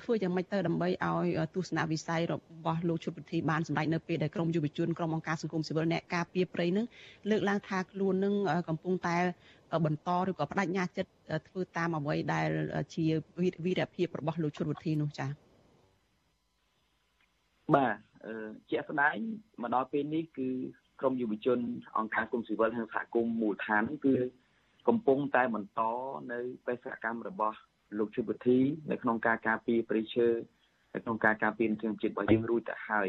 [0.00, 2.34] ធ្វើយ៉ាងម៉េចទៅដើម្បីឲ្យទស្សនវិស័យរ
[2.64, 6.86] បស់លោកជុតវិធីបានសម្រេចនៅពេលដែលក្រមយុវជនក្រមអង្គការសង្គមស៊ីវិលអ្នកការពារព្រៃហ្នឹង
[7.30, 8.34] លើកឡើងថាខ្លួននឹង
[8.68, 9.16] កំពុងតែ
[9.86, 11.10] បន្តឬក៏បដិញ្ញាចិត្ត
[11.48, 12.48] ធ្វើតាមអ្វីដែល
[12.94, 13.04] ជា
[13.64, 15.30] វីរភាពរបស់លោកជុតវិធីនោះចា៎
[17.74, 17.94] បាទ
[18.70, 19.16] ជាក់ស្ដែង
[19.62, 20.48] មកដល់ពេលនេះគឺ
[21.00, 21.58] ក្រមយុវជន
[21.98, 24.14] អង្គការគុំស៊ីវិលនិងសហគមន៍មូលដ្ឋានគឺ
[24.88, 25.80] កំពុងតែបន្ត
[26.32, 27.58] នៅបេសកកម្មរបស់
[27.98, 28.58] លោកជិបវិធី
[28.90, 30.28] នៅក្នុងការការពារព្រៃឈើ
[30.94, 33.08] នៅក្នុងការការពារធនជាតិរបស់យើងរួចទៅហើយ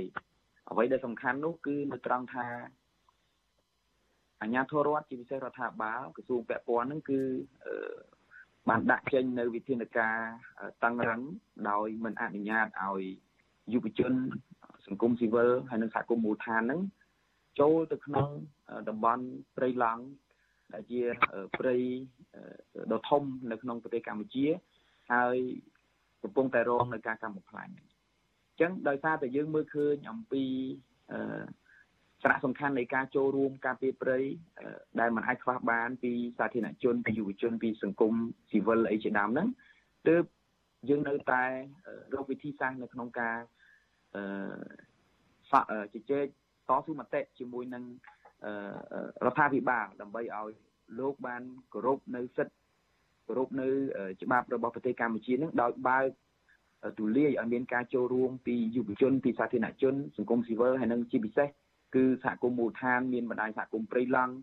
[0.70, 2.48] អ្វីដែលសំខាន់នោះគឺនៅត្រង់ថា
[4.42, 7.20] អាជ្ញាធររដ្ឋជាពិសេសរដ្ឋាភិបាលក្រសួងពាក់ព័ន្ធហ្នឹងគឺ
[8.70, 10.18] បានដាក់ចេញនៅវិធានការ
[10.84, 11.22] តឹងរឹង
[11.70, 13.04] ដោយមិនអនុញ្ញាតឲ្យ
[13.74, 14.14] យុវជន
[14.86, 16.82] សង្គមស៊ីវិលហើយនិងសហគមន៍មូលដ្ឋានហ្នឹង
[17.60, 18.28] ចូលទៅក្នុង
[18.90, 19.24] តំបន់
[19.58, 20.04] ព្រៃឡង់
[20.74, 21.02] ដែលជា
[21.60, 21.76] ព្រៃ
[22.92, 24.46] ដ៏ធំនៅក្នុងប្រទេសកម្ពុជា
[25.14, 25.38] ហើយ
[26.24, 30.44] កំពុងតែរងនៅការកម្មបំផ្លាញអញ្ចឹងដោយសារតែយើងមើលឃើញអំពី
[32.22, 34.20] សារៈសំខាន់នៃការចូលរួមការពារព្រៃ
[35.00, 38.14] ដែលมันអាចខ្វះបាន ពីសាធារណជនពីយុវជនពីសង្គម
[38.50, 39.48] ស៊ីវិលអីជាដើមហ្នឹង
[40.08, 40.24] ទើប
[40.90, 41.44] យើងនៅតែ
[42.14, 43.38] រកវិធីសាស្ត្រនៅក្នុងការ
[44.16, 46.26] អឺជជែក
[46.78, 47.84] តស៊ូមតិជាមួយនឹង
[49.26, 50.52] រដ្ឋាភិបាលដើម្បីឲ្យ
[51.00, 51.42] លោកបាន
[51.74, 52.56] គោរពនៅសិទ្ធិ
[53.28, 53.68] គោរពនៅ
[54.22, 56.06] ច្បាប់របស់ប្រទេសកម្ពុជានឹងដោយបើក
[57.00, 61.48] ទូលាយឲ្យមានការចូលរួមពីយុវជនពីសាធារណជនសង្គមស៊ីវិលហើយនិងជាពិសេស
[61.96, 64.34] គឺសហគមន៍មូលដ្ឋានមានបណ្ដាញសហគមន៍ព្រៃឡង់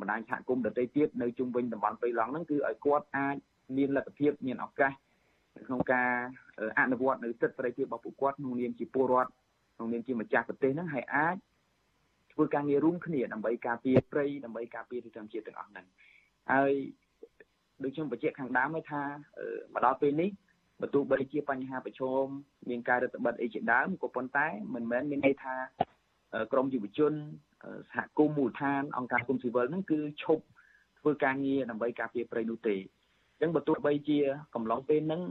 [0.00, 3.36] បណ្ដាញសហគមន៍ដទៃទៀតនៅជុំវិញតំបន់ព្រៃឡង់ហ្នឹងគឺឲ្យគាត់អាច
[3.76, 4.92] មានលទ្ធភាពមានឱកាស
[5.66, 6.10] ក្នុងការ
[6.78, 9.30] អនុវត្តនៅសិទ្ធិសេរីភាពរបស់ពួកគាត់ក្នុងនាមជាពលរដ្ឋ
[9.78, 11.36] ក្នុងនាមជាម្ចាស់ប្រទេសហ្នឹងហើយអាច
[12.32, 15.86] ធ្វើការងាររួមគ្នាដើម្បីការពារព្រៃដើម្បីការពារទីធម្មជាតិទាំងអស់ហ្នឹង
[16.52, 16.72] ហើយ
[17.82, 19.02] ដូចខ្ញុំបញ្ជាក់ខាងដើមហើយថា
[19.74, 20.30] មកដល់ពេលនេះ
[20.80, 22.24] បើទោះបីជាបញ្ហាប្រឈម
[22.70, 25.56] មានការរដ្ឋបិទអីជាដើមក៏ប៉ុន្តែមិនមែនមានន័យថា
[26.52, 27.12] ក្រមយុវជន
[27.92, 30.44] សហគមន៍មូលដ្ឋានអង្គការគុំស៊ីវិលហ្នឹងគឺឈប់
[31.00, 34.18] ធ្វើការងារដើម្បីការពារព្រៃនោះទេអញ្ចឹងបើទោះបីជា
[34.54, 35.22] កំឡុងពេលហ្នឹង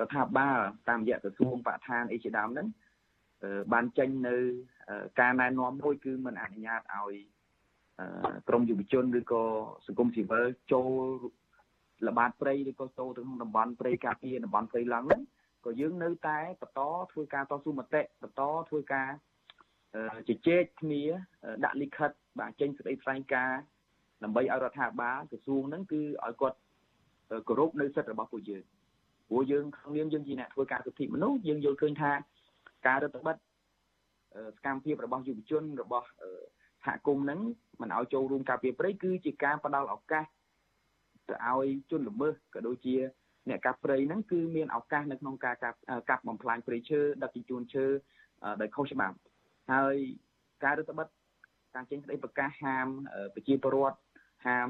[0.00, 2.66] រដ្ឋាភិបាលតាមរយៈក្រសួងបរិស្ថានអីជាដើមហ្នឹង
[3.72, 4.36] បានចេញនៅ
[5.20, 7.14] ការណែនាំមួយគឺមិនអនុញ្ញាតឲ្យ
[8.48, 9.42] ក្រមយុវជនឬក៏
[9.86, 10.90] សង្គមស៊ីវិលចូល
[12.08, 15.22] ល្បាតព្រៃឬក៏ចូលទៅក្នុងតំបន់ព្រៃការពារតំបន់ព្រៃឡើងហ្នឹង
[15.64, 16.80] ក៏យើងនៅតែបន្ត
[17.12, 19.08] ធ្វើការតស៊ូមតិបន្តធ្វើការ
[20.28, 21.02] ជជែកគ្នា
[21.64, 23.60] ដាក់លិខិតបាទចេញសេចក្តីថ្លែងការណ៍
[24.22, 26.58] ដើម្បីឲ្យរដ្ឋាភិបាលក្រសួងហ្នឹងគឺឲ្យគាត់
[27.48, 28.64] គោរពនៅសិទ្ធិរបស់ពួកយើង
[29.28, 32.12] ព្រោះយើងក្នុងនាមយើងជាអ្នកធ្វើការសិទ្ធិមនុស្សយើងយល់ឃើញថា
[32.86, 33.38] ការរដ្ឋបិទស
[34.66, 36.06] កម្មភាពរបស់យុវជនរបស់
[36.84, 37.40] សហគមន៍ហ្នឹង
[37.80, 40.24] មិនឲ្យចូលរួមការពារព្រៃគឺជាការផ្ដល់ឱកាស
[41.28, 42.96] ទៅឲ្យជនល្មើសក៏ដូចជា
[43.48, 45.78] អ្នកកាប់ព្រៃហ្នឹងគឺមានឱកាសនៅក្នុងការកាប់
[46.10, 47.84] កាប់បំផ្លាញព្រៃឈើដឹកជញ្ជូនឈើ
[48.60, 49.16] ដោយខុសច្បាប់
[49.72, 49.96] ហើយ
[50.64, 51.10] ការរដ្ឋបတ်
[51.74, 52.86] ការចេញក្តីប្រកាសហាម
[53.34, 53.98] ប្រជាពលរដ្ឋ
[54.46, 54.68] ហាម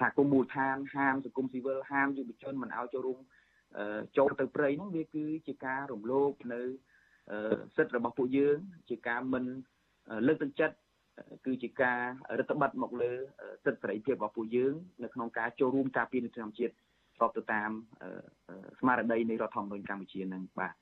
[0.00, 3.18] សហគមន៍មូលដ្ឋានហាមសង្គមស៊ីវិលហាមយុវជនមិនឲ្យចូលរួម
[4.16, 6.62] ចូលទៅព្រៃហ្នឹងវាគឺជាការរំលោភនៅ
[7.76, 8.56] សិទ្ធិរបស់ពួកយើង
[8.88, 9.44] ជាការមិន
[10.26, 10.76] លើកទឹកចិត្ត
[11.46, 12.00] គឺជាការ
[12.38, 13.12] រដ្ឋបတ်មកលើ
[13.64, 16.72] សិទ្ធិសេរីភាពរបស់ពួកយើងនៅក្នុងការចូលរួមការពារធម្មជាតិ
[17.16, 17.70] ស្របទៅតាម
[18.78, 20.74] ស្មារតីនៃរដ្ឋធម្មនុញ្ញកម្ពុជានឹងបាទ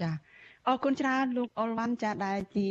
[0.00, 0.10] ចា
[0.68, 2.68] អរគុណច្រើនលោកអុលវ៉ាន់ចាដែលជា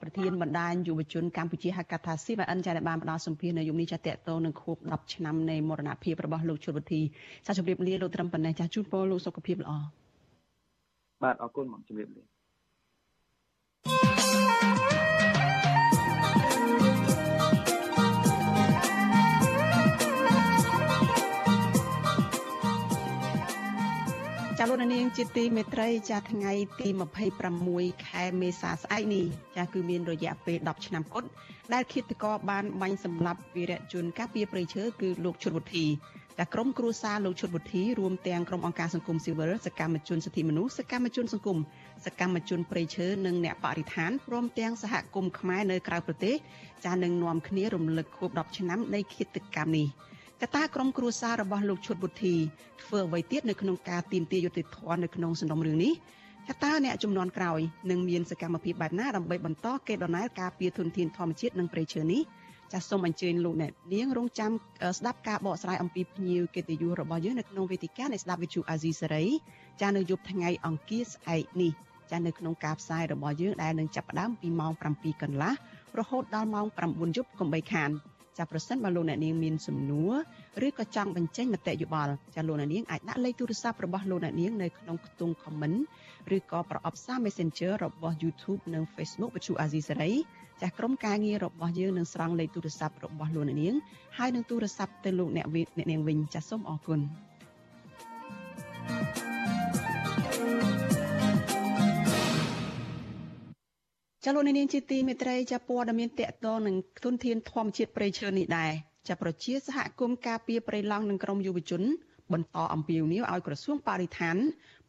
[0.00, 7.00] ប្រធានបណ្ដាញយុវជនកម្ពុជាហៅកាត់ថា CVN ចាដែលបានផ្ដល់សម្ភារនៅយមនេះចាតកតនឹងខួប10ឆ្នាំនៃមរណភាពរបស់លោកជុលវុធី
[7.46, 9.72] ចាជម្រាបលាលោកត្រឹមប៉ុណ្ណេះចាជូនពរលោកសុខភាពល្អ
[11.22, 12.24] បាទអរគុណមកជម្រាបលា
[24.58, 26.88] ចាលោកនាងជាទីមេត្រីចាថ្ងៃទី
[27.48, 31.28] 26ខែមេសាស្អែកនេះចាគឺមានរយៈពេល10ឆ្នាំគត់
[31.72, 35.86] ដែលឃាតករបានបាញ់សម្លាប់វីរៈជនការពារព្រៃឈើគឺលោកឈុតវុធី
[36.42, 41.58] ចាក្រុមគ្រួសារលោកឈុតវុធីរួមទាំងក្រុមអង្គការសង្គមស៊ីវិលសកម្មជនសិទ្ធិមនុស្សសកម្មជនសង្គម
[42.06, 46.34] សកម្មជនព្រៃឈើនិងអ្នកបរិស្ថានព្រមទាំងសហគមន៍ខ្មែរនៅក្រៅប្រទេស
[46.84, 49.86] ចានឹងនាំគ្នារំលឹកខួប10ឆ្នាំនៃឃាតកម្មនេះ។
[50.42, 52.34] កត្តាក្រុមគ្រួសាររបស់លោកឈុតវុធី
[52.82, 55.92] ធ្វើអ្វីទៀតនៅក្នុងការទាមទារយុត្តិធម៌នៅក្នុងសំណុំរឿងនេះ
[56.48, 62.20] កត្តាអ្នកចំនួនក្រោយនឹងមានសកម្មភាពបែបណាដើម្បីបន្តកេរដំណែលការពារធនធានធម្មជាតិនិងព្រៃឈើនេះ
[62.72, 64.50] ចាសសូមអញ្ជើញលោកអ្នកនាងរងចាំ
[64.98, 69.24] ស្ដាប់ការបកស្រាយអំពីភ្ញៀវកិត្តិយសរបស់យើងនៅក្នុងវេទិកានៃស្ដាប់វិទ្យុអាស៊ីសេរី
[69.80, 71.72] ចាសនៅយប់ថ្ងៃអង្គារស្អែកនេះ
[72.10, 75.52] ចាសនៅក្នុងការផ្សាយរបស់យើងដែលនឹងចាប់ផ្ដើមពីម៉ោង7កន្លះ
[75.98, 77.90] រហូតដល់ម៉ោង9យប់កុំបីខាន
[78.38, 80.14] ចាប្រសិនបើលោកអ្នកនាងមានសំណួរ
[80.66, 85.78] ឬក៏ចង់បញ្ចេញមតិយោបល់ចាលោកអ្នកនាងអាចដាក់លេខទូរស័ព្ទរបស់លោកអ្នកនាងនៅក្នុងខ្ទង់ comment
[86.36, 90.12] ឬក៏ប្រអប់សារ Messenger របស់ YouTube និង Facebook វិទ្យុអាស៊ីសេរី
[90.60, 93.74] ចាស់ក្រុមការងាររបស់យើងនឹងស្រង់លេខទូរស័ព្ទរបស់លោកអ្នកនាង
[94.18, 97.00] ហើយនឹងទូរស័ព្ទទៅលោកអ្នកអ្នកនាងវិញចាសសូមអរគុណ
[104.24, 108.72] ចលនានាងជាទីមេត្រីចាព័ត៌មានតកតនឹងទុនធានធម្មជាតិព្រៃឈើនេះដែរ
[109.08, 111.82] ចាប្រជាសហគមន៍ការពារព្រៃឡង់និងក្រមយុវជន
[112.32, 114.36] បន្តអំពាវនាវឲ្យក្រសួងបរិស្ថាន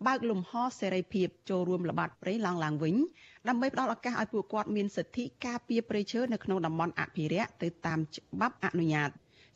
[0.07, 2.95] បើកលំហសេរីភាពចូលរួមល្បាតព្រៃឡង់ឡើងវិញ
[3.47, 9.09] ដើម្បីផ្ដល់ឱកាសឲ្យពួកគាត់មានសិទ្ធិការពារព្រៃឈើនៅក្នុងតំបន់អភិរក្សទៅតាមច្បាប់អនុញ្ញាត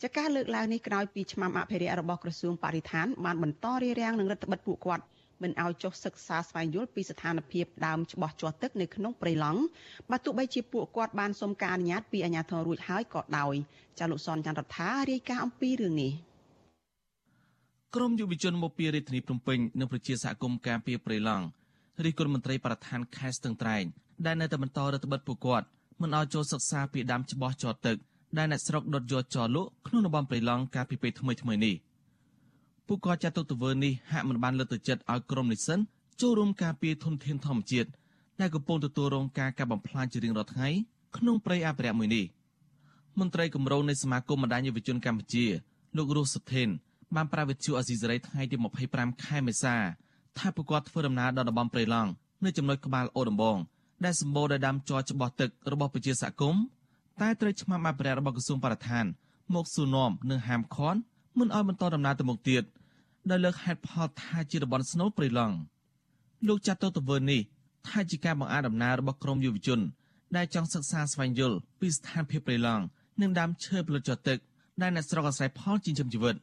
[0.04, 5.04] ចាការលើកឡើងនេះក្រោយពីឆ្មាំអភិរក្សរបស់ក្រសួងបរិស្ថានបានបន្តរារាំងនឹងរដ្ឋបិទពួកគាត់
[5.42, 9.62] មិនឲ្យចុះសិក្សាស្វែងយល់ពីស្ថានភាពដើមច្បោះជាប់ទឹកនៅក្នុងព្រៃឡង់
[10.12, 13.56] បើទោះបីជាពួកគាត់បានសុំការអនុញ្ញាតពីអាជ្ញាធររួចហើយក៏ដោយ
[14.00, 16.14] ចាលោកសនច័ន្ទរដ្ឋារាយការណ៍អំពីរឿងនេះ
[17.94, 21.46] ក្រមយុវជនមកពីរាជធានីភ្នំពេញនិងប្រជាសហគមន៍ការពារព្រៃឡង់
[22.04, 23.84] រាជគុណមន្ត្រីបរដ្ឋានខេត្តស្ទឹងត្រែង
[24.26, 25.66] ដែលនៅតែបន្តរដ្ឋបិទពួកគាត់
[26.02, 27.98] មិនឲ្យចូលសិក្សាពីដើមច្បោះជាប់ទឹក
[28.38, 31.76] ដែលអ្នកស្រុកដុតយកចោលលក់ក្នុងតំបន់ព្រៃឡង់កាលពីពេលថ្មីៗនេះ។
[32.88, 35.80] ពួកគាត់ចាត់ទុកទង្វើនេះហាក់មិនបានលើកទឹកចិត្តឲ្យក្រុមនិស្សិត
[36.22, 37.90] ចូលរួមការពារធនធានធម្មជាតិ
[38.42, 40.70] ដែលកំពុងទទួលរងការកាប់បំផ្លាញជារៀងរាល់ថ្ងៃ
[41.18, 42.26] ក្នុងព្រៃអភិរក្សមួយនេះ
[43.20, 45.46] មន្ត្រីគម្រោងនៃសមាគមបណ្ដាញយុវជនកម្ពុជា
[45.98, 46.70] លោករស់សុថេន
[47.16, 48.56] បានប្រាវិទ្យុអេស៊ីសរ៉ៃថ្ងៃទី
[48.90, 49.76] 25ខែមេសា
[50.38, 52.10] ថាពួកគាត់ធ្វើដំណើរដល់តំបន់ព្រៃឡង់
[52.44, 53.58] នៅចំណុចក្បាលអូដំបង
[54.06, 56.64] ដែលសម្បូរដោយដើមជ័រច្បោះទឹករបស់ប្រជាសហគមន៍
[57.22, 59.06] តែត្រូវឆ្មាំអភិរក្សរបស់ក្រសួងបរិស្ថាន
[59.54, 61.00] មកសួរនាំនិងហាមឃាត់
[61.38, 62.64] មិនឲ្យបន្តដំណើរទៅមុខទៀត
[63.30, 65.56] ដោយលើកហេតុផលថាជាតំបន់ស្នូលព្រៃឡង់
[66.48, 67.42] លោកចាត់ទុកទង្វើនេះ
[67.88, 69.80] ថាជាការបង្អាដំណើររបស់ក្រមយុវជន
[70.36, 72.84] ដែលចង់សិក្សាស្វែងយល់ពីស្ថានភាពព្រៃឡង់
[73.22, 74.38] និងដើមឈើផលិតចទឹក
[74.82, 76.36] ដែលអ្នកស្រុកអាស្រ័យផលចិញ្ចឹមជីវិត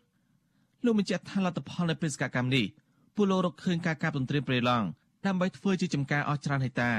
[0.84, 2.64] លោកបញ្ជាក់ថាលទ្ធផលនៃបេសកកម្មនេះ
[3.16, 4.86] ពលរកឃើញការកាប់ទន្ទ្រានព្រៃឡង់
[5.26, 6.92] ដើម្បីធ្វើជាចំការអស់ច្រើនហិកតា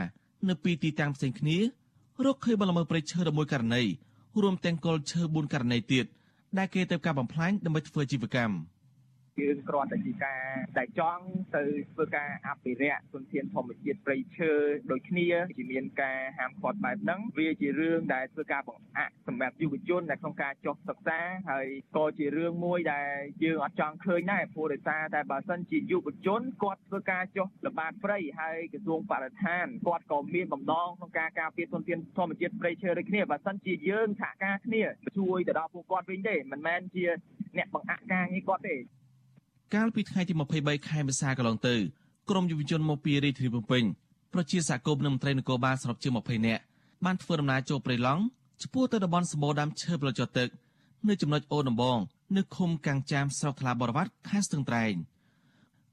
[0.49, 1.57] នៅពីទីតាំងផ្សេងគ្នា
[2.25, 3.83] រកឃើញបលល្មើសព្រៃឈើ11ករណី
[4.41, 6.05] រួមទាំងគល់ឈើ4ករណីទៀត
[6.57, 8.55] ដែលគេទៅការបំផ្លាញដើម្បីធ្វើជីវកម្ម
[9.41, 10.41] យើងគ្រាន់តែជាការ
[10.77, 11.23] ដែលចង់
[11.55, 14.51] ទៅធ្វើការអភិរក្សទុនធានធម្មជាតិព្រៃឈើ
[14.91, 21.19] ដូចគ្នាជាមានការហាមឃាត់បែបហ្នឹងវាជារឿងដែលធ្វើការបង្អាក់សម្រាប់យុវជនដែលក្នុងការចុះសិក្សា
[21.49, 21.67] ហើយ
[21.97, 34.83] ក៏ជារឿងមួយដែលយើងអត់ចង់ឃើញដែរព្រោះដោយសារតែបើសិនជាយុវជនគាត់ធ្វើការចុះល្បាតព្រៃហើយក្រសួងបរិស្ថានគាត់ក៏មានបំណងក្នុងការការពារទុនធានធម្មជាតិព្រៃឈើដូចគ្នាបើសិនជាយើងសហការគ្នា
[35.17, 37.05] ជួយទៅដល់ពួកគាត់វិញទេមិនមែនជា
[37.57, 38.77] អ្នកបង្អាក់ការងារគាត់ទេ
[39.75, 41.75] កាលពីថ្ងៃទី23ខែមេសាកន្លងទៅ
[42.29, 43.83] ក្រមយុវជនមកពីរាជធានីភ្នំពេញ
[44.33, 46.63] ប្រជាសហគមន៍និងមន្ត្រីនគរបាលសរុបជាង20នាក់
[47.05, 48.23] បានធ្វើដំណើរចូលព្រៃឡង់
[48.63, 50.49] ឆ្ពោះទៅតំបន់សម្បូរដើមឈើប្រចុះទឹក
[51.07, 51.99] នៅចំណុចអូដំបង
[52.37, 54.93] នៅឃុំកាំងចាមស្រុកថ្លាបរវត្តខេត្តស្ទឹងត្រែង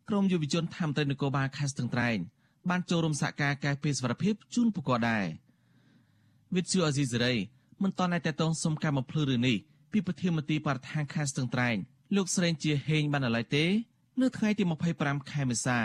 [0.09, 2.17] ក្រមយុវជន tham ត្រីនគរបាលខេត្តស្ទឹងត្រែង
[2.71, 5.25] បានចូលរួមសហការកែពីសវត្ថភាពជូនប្រកបដែរ
[6.55, 7.35] វិទ្យុអេស៊ីសេរី
[7.83, 9.57] មិនតន់តែតតងសុំការបំភ្លឺរឿងនេះ
[9.93, 11.77] ពីប្រធានមន្ត្រីបរិស្ថានខេត្តស្ទឹងត្រែង
[12.17, 13.65] លោកស្រេងជាហេងបានឡើយទេ
[14.21, 14.65] នៅថ្ងៃទី
[14.97, 15.79] 25ខែមេសា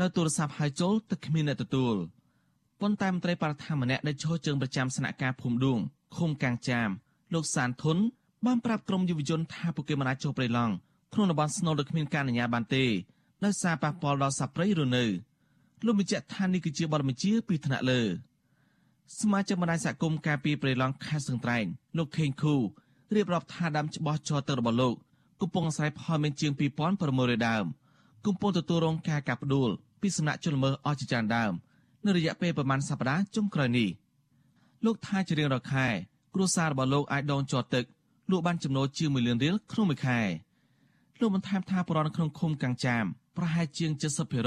[0.00, 1.96] នៅទូរស័ព្ទហៅចូលតែគ្មានអ្នកទទួល
[2.80, 5.78] ប៉ុន្តែមន្ត្រីបរិស្ថានម្នាក់ដែលឈរជើងប្រចាំស្នាក់ការភូមិឌួង
[6.16, 6.88] ឃុំកាំងចាម
[7.34, 7.98] លោកសានធុន
[8.46, 10.74] បានប្រាប់ក្រុមយុវជនថាពួកគេមិនអាចចូលព្រៃឡង់
[11.14, 12.84] ក្នុងតំបន់ស្នូលដោយគ្មានការអនុញ្ញាតបានទេ
[13.44, 15.04] ដោយសារប៉ះពាល់ដល់សត្វព្រៃរនៅ
[15.84, 18.00] លោកបញ្ជាក់ថានេះគឺជាបទបញ្ជាពីថ្នាក់លើ
[19.20, 21.64] សមាជិកបណ្ដាញសហគមន៍ការពីព្រៃឡង់ខេត្តសឹងត្រែង
[21.96, 22.54] លោកខេងខូ
[23.14, 24.96] រៀបរាប់ថាដើមច្បាស់ចោទឹករបស់លោក
[25.40, 26.52] កំពុងអាស្រ័យផលមានជាង
[26.98, 27.64] 2600ដើម
[28.26, 31.52] កំពុងទទួលរងការកាប់ផ្ដួលពីសំណាក់ជនល្មើសអស់ជាច្រើនដើម
[32.06, 33.88] នៅរយៈពេលប្រមាណសប្តាហ៍ចុងក្រោយនេះ
[34.84, 35.86] លោកថាជារៀងរាល់ខែ
[36.34, 37.84] គ្រួសាររបស់លោកអាចដងជាប់ទឹក
[38.30, 40.20] លក់បានចំណូលជាង1លានរៀលក្នុងមួយខែ
[41.20, 43.04] លោកបន្ថែមថាបរិវត្តក្នុងឃុំកាំងចាម
[43.36, 43.90] ប្រហែលជាង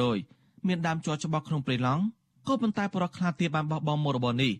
[0.05, 2.03] 70%មានដើមជាប់ច្បាស់ក្នុងព្រៃឡង់
[2.47, 4.53] ក៏ប៉ុន្តែបរិវត្តខ្លះទៀតបានបោះបង់មុខរបរនេះ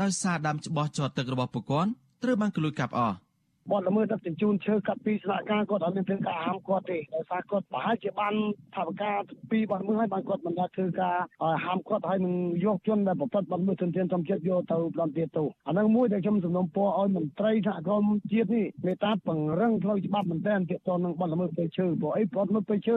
[0.00, 1.90] ដោយសារដើមច្បាស់ជាប់ទឹករបស់ពួកគាត់
[2.22, 3.16] ត្រូវបានគេលួចកាប់អស់
[3.70, 8.34] បទល្មើសដឹកជញ្ជូនឈើកាត់ពីស្នាក់ការគាត់អត់មានធ្វើការហាមគាត់ទេដោយសារគាត់ប្រហែលជាបាន
[8.74, 9.16] ថាវិការ
[9.50, 11.16] ពីបទល្មើសហើយបានគាត់មិនដាក់ធ្វើការ
[11.64, 22.96] ហាមគាត់ហើយនឹងយកជនដែលប្រព្រឹត្តបទល្មើសទន្ទ្រានធម្មជាតិយកទៅផ្ដន្ទាទោសអានឹងមួយដែលខ្ញុំសំណូមពរឲ្យមន្ត្រីសហគមន៍ជាតិនេះមេត្តាពង្រឹងផ្លូវច្បាប់មែនទែនទាក់ទងនឹងបទល្មើសព្រៃឈើព្រោះអីបទល្មើសព្រៃឈើ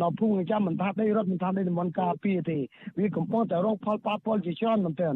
[0.00, 2.58] នៅភូមិចាំមិនថាដីរដ្ឋមិនថាដីតំបន់ការពារទេ
[2.98, 5.14] វាកំពុងតែរងផលប៉ះពាល់ជាច្រើនមែនទែន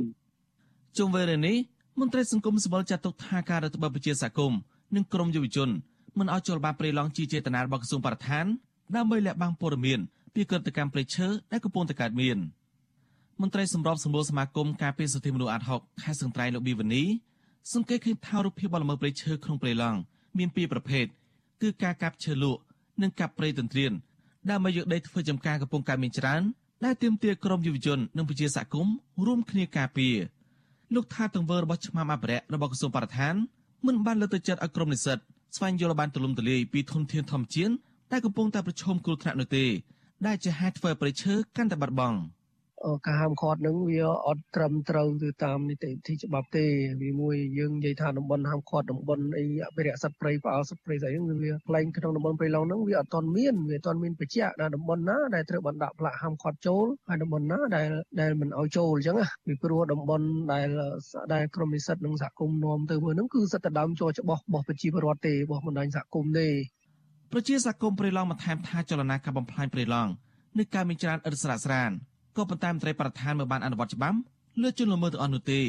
[0.99, 1.57] ជុំវិញរឿងនេះ
[2.01, 4.61] មន្ត្រីសង្គមសិវិលចាត់ទុកថាការរដ្ឋបាលប្រជាសហគមន៍
[4.95, 5.69] និងក្រមយុវជន
[6.19, 8.47] មិនឲ្យចូលបានព្រៃឡង់ជាចេតនារបស់ក្រសួងបរិស្ថាន
[8.97, 10.01] ដើម្បីលាក់បាំងព័ត៌មាន
[10.35, 12.39] ពីក្រតកម្មព្រៃឈើដែលកំពុងតែកើតមាន
[13.41, 17.03] មន្ត្រីសម្របសម្រួលសមាគមការពារសិទ្ធិមនុស្សអាត់ហុកខេត្តសង្ត្រៃលោកប៊ីវនី
[17.73, 19.99] សង្កេតឃើញថារូបភាពបលល្មើសព្រៃឈើក្នុងព្រៃឡង់
[20.39, 21.05] មានពីរប្រភេទ
[21.63, 22.61] គឺការកាប់ឈើលក់
[23.03, 23.93] និងកាប់ព្រៃទន្ទ្រាន
[24.51, 26.43] ដើម្បីយកដីធ្វើចំការកំពុងកើតមានច្រើន
[26.85, 28.95] ដែលទាមទារក្រមយុវជននិងប្រជាសហគមន៍
[29.27, 30.17] រួមគ្នាការពារ
[30.95, 33.35] លោកថាទង្វើរបស់ឆ្មាំអភិរក្សរបស់ក្រសួងបរិស្ថាន
[33.87, 35.19] មិនបានលើកទឹកចិត្តឲ្យក្រុមនិស្សិត
[35.57, 37.75] ស្វែងយល់បានទូលំទូលាយពីធនធានធម្មជាតិ
[38.13, 39.65] ដែលកំពុងតែប្រឈមគ្រោះថ្នាក់នោះទេ
[40.27, 42.17] ដែលជាហេតុធ្វើប្រៃឈើកាន់តែបាត់បង់។
[43.07, 46.65] ការហាមឃាត់នឹងវាអត់ត្រឹមត្រូវទៅតាមនីតិវិធីច្បាប់ទេ
[47.03, 57.89] វាមួយយើងនិយាយថាតំបន់ហាមឃាត់តំបន់អីអភិរក្សសត្វព្រៃផ្អើលសត្វព្រៃស្អីហ្នឹងវាផ្លែងក្នុងតំបន់ព្រៃឡង់ហ្នឹងវាអត់ទាន់មានវាអត់ទាន់មានបញ្ជាក់ដល់តំបន់ណាដែលត្រូវបានដាក់ផ្លាកហាមឃាត់ចូលហើយតំបន់ណាដែល
[58.21, 59.17] ដែលមិនឲ្យចូលអញ្ចឹង
[59.47, 60.69] ពីព្រោះតំបន់ដែល
[61.35, 66.49] ដែលក្រមនិស្សិតនិងសហគមន៍នាំទៅមើលហ្នឹងគឺសិតតែដើមចូលច្បាស់របស់ប្រជាពលរដ្ឋទេរបស់បណ្ដាញសហគមន៍ទេ
[67.33, 70.11] ប្រជាសហគមន៍ព្រៃឡង់បន្ថែមថាចលនាការបំផ្លាញព្រៃឡង់
[70.59, 71.93] នឹងការមានច្រើនឥតស្រាកស្រាន
[72.37, 74.19] ក៏ប៉ុន្តែមន្ត្រីបរដ្ឋានមិនបានអនុវត្តច្បាប់
[74.63, 75.61] លើជនល្មើសទាំងអស់នោះទេ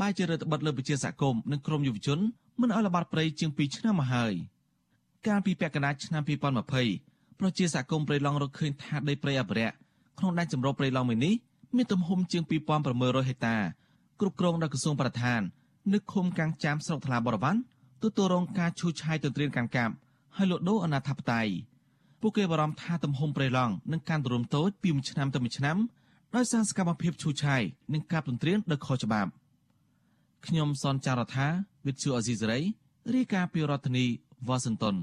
[0.00, 2.18] បែរជារដ្ឋបတ်លើប្រជាសហគមន៍និងក្រមយុវជន
[2.60, 4.32] មិនឲ្យល្បាតព្រៃជាង2ឆ្នាំមកហើយ
[5.26, 9.74] កាលពីពាក់កណ្ដាលឆ្នាំ2020ប្រជាសហគមន៍ព្រៃឡង់រកឃើញថាដីព្រៃអភិរក្ស
[10.18, 11.34] ក្នុងដែនចម្រុះព្រៃឡង់មួយនេះ
[11.76, 13.56] មានទំហំជាង2600ហិកតា
[14.20, 15.40] គ្រប់គ្រងដោយក្រសួងបរិស្ថាន
[15.92, 17.56] នៅឃុំកាំងចាមស្រុកថ្លាបរវ័ន
[18.02, 19.92] ទទួលរងការឈូសឆាយទន្ទ្រានកាន់កាប់
[20.36, 21.52] ហើយលក់ដូរអនាធិបតេយ្យ
[22.20, 25.76] ពួកគេបារម្ភថាទំហំព្រៃឡង់នឹងកាន់ទរំតូចពីមួយឆ្នាំទៅមួយឆ្នាំ
[26.36, 27.62] ដោយសារសកម្មភាពឈូសឆាយ
[27.92, 29.30] និងការទន្ទ្រានដោយខុសច្បាប់
[30.46, 31.46] ខ្ញុំសនចាររថា
[31.86, 32.60] វិទ្យុអេស៊ីសរ៉ៃ
[33.14, 34.06] រាយការណ៍ពីរដ្ឋធានី
[34.48, 34.96] វ៉ាស៊ីនតោន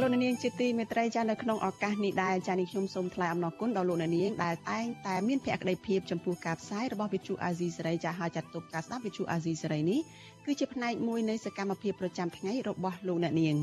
[0.00, 10.00] លោកនាងជាទីមេត្រីចានៅក្នុងឱកាសនេះដែរចានេះខ្ញុំសូមថ្លែងអំណរគុណដល់លោកនាងដែលតែងតែមានភក្ដីភាពចំពោះការផ្សាយរបស់វិទ្យុអាស៊ីសេរីចាហើយចាត់ទុកការស្ដាប់វិទ្យុអាស៊ីសេរីនេះ
[10.44, 13.56] គឺជាផ្នែកមួយនៃសកម្មភាពប្រចាំថ្ងៃរបស់លោកអ្នកនាង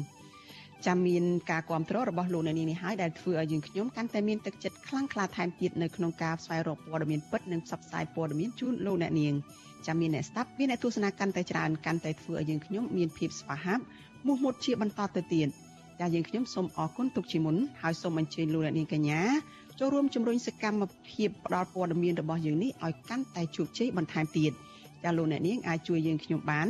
[0.85, 9.33] ចាំមានការគ្រប់គ្រងរបស់លោកអ្នកនាងនេះហើយដែលធ្វើឲ្យយើងខ្ញុំកាន់តែមានទឹកចិត្តខ្លាំងក្លាថែមទៀតនៅក្នុងការស្វែងរកព័ត៌មានពិតនិងផ្សព្វផ្សាយព័ត៌មានជូនលោកអ្នកនាង
[9.87, 13.83] ចាំមានអ្នកស្ដាប់មានអ្នកទស្សនាកាន់តែច្រើនកាន់តែធ្វើឲ្យយើងខ្ញុំមានភាពស្វាហាប់
[14.25, 15.49] មោះមុតជាបន្តទៅទៀត។
[15.99, 19.21] ចាយើងខ្ញុំសូមអរគុណទុកជាមុនហើយសូមអញ្ជើញលោកអ្នកនាងកញ្ញា
[19.79, 24.51] ចូលរួមជំរុញសកម្មភាពផ្តល់ព័ត៌មានរបស់យើងនេះឲ្យកាន់តែជោគជ័យបន្ថែមទៀត
[25.03, 26.67] ចាលោកអ្នកនាងអាចជួយយើងខ្ញុំបាន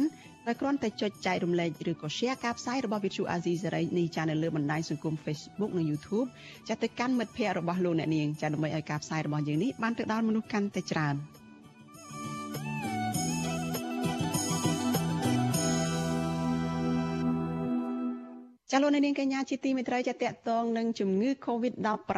[0.48, 6.28] ដោយគ្រាន់តែចុចចែករំលែកឬក៏ share ការផ្សាយរបស់ Vithu Azizi សេរីនេះចានៅលើបណ្ដាញសង្គម Facebook និង YouTube
[6.68, 11.18] ចាទៅកាន់មិត្តភ័ក្តិរបស់លោកអ្នកនាងចាដើម្បីឲ្យការផ្សាយរបស់យើងនេះបានទៅដល់មនុស្សកាន់តែច្រើន។
[18.72, 22.10] ចាលោកនាងកញ្ញាជាទីមេត្រីចាតកតងនឹងជំងឺ Covid-19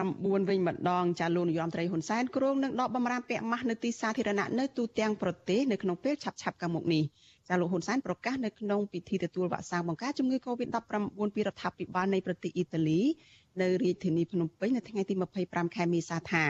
[0.50, 7.04] វិញម្ដងចាលោកនាយរដ្ឋមន្ត្រីហ៊ុនសែនគ្រោងនឹងដកបំរាមពាក់ម៉ាស់នៅទីសាធារណៈនៅទូទាំងប្រទេសនៅក្នុងពេលឆាប់ៗខាងមុខនេះ
[7.48, 13.02] ចាលោកហ៊ុនសែនប្រកាសនៅក្នុងពិធីទទួលវ៉ាក់សាំងបង្ការជំងឺ Covid-19 ពីរដ្ឋាភិបាលនៃប្រទេសអ៊ីតាលី
[13.62, 15.14] នៅរាជធានីភ្នំពេញនៅថ្ងៃទី
[15.46, 16.44] 25ខែមេសាថា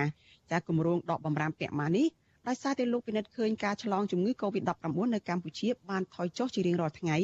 [0.52, 2.08] ចាគម្រោងដកបំរាមពាក់ម៉ាស់នេះ
[2.48, 7.18] ដោយសារតែលោកពិនិត្យឃើញការឆ្លងជំងឺ Covid-19 នៅកម្ពុជាបានថយចុះជារៀងរាល់ថ្ងៃ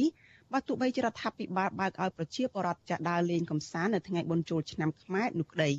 [0.53, 5.71] បើទោះបីជារដ្ឋាភិបាលបើកឲ្យប្រជាពលរដ្ឋចាក់ដើរលេងកម្សាន្តនៅថ្ងៃបុណ្យចូលឆ្នាំខ្មែរនោះក្តី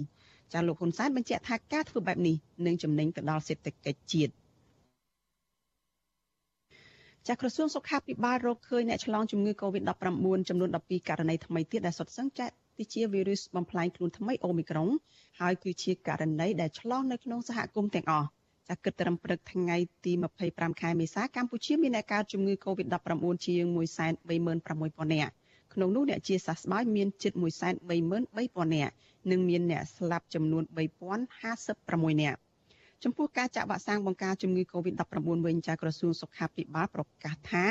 [0.53, 4.33] ចាលោកហ៊ុនសែនបញ្ជាក់ថាការធ្វើបែបនេះនឹងចំណេញទៅដល់សេដ្ឋកិច្ចជាតិ
[7.29, 14.89] ចាក្រសួងសុខាភិបាលរកឃើញអ្នកឆ្លងជំងឺ Covid-19 ចំនួន12ករណីថ្មីទៀតដែលសុទ្ធសឹងចាក់ទីជាវីរុសបំផ្លាញខ្លួនថ្មីអូមីក្រុង
[15.41, 18.29] ហើយគឺជាករណីដែលឆ្លងនៅក្នុងសហគមន៍ទាំងអស់
[18.71, 20.13] ចាគិតត្រឹមព្រឹកថ្ងៃទី
[20.47, 25.33] 25ខែមេសាកម្ពុជាមានអ្នកកើតជំងឺ Covid-19 ជាង136,000នាក់
[25.75, 28.93] ក្នុងនោះអ្នកជាសះស្បើយមានជិត133,000នាក់
[29.31, 30.63] និងមានអ្នកស្លាប់ចំនួន
[31.43, 32.39] 3056នាក់
[33.05, 37.67] ចំពោះការចាក់វ៉ាក់សាំងបង្ការជំងឺ Covid-19 វិញចាក្រសួងសុខាភិបាលប្រកាសថា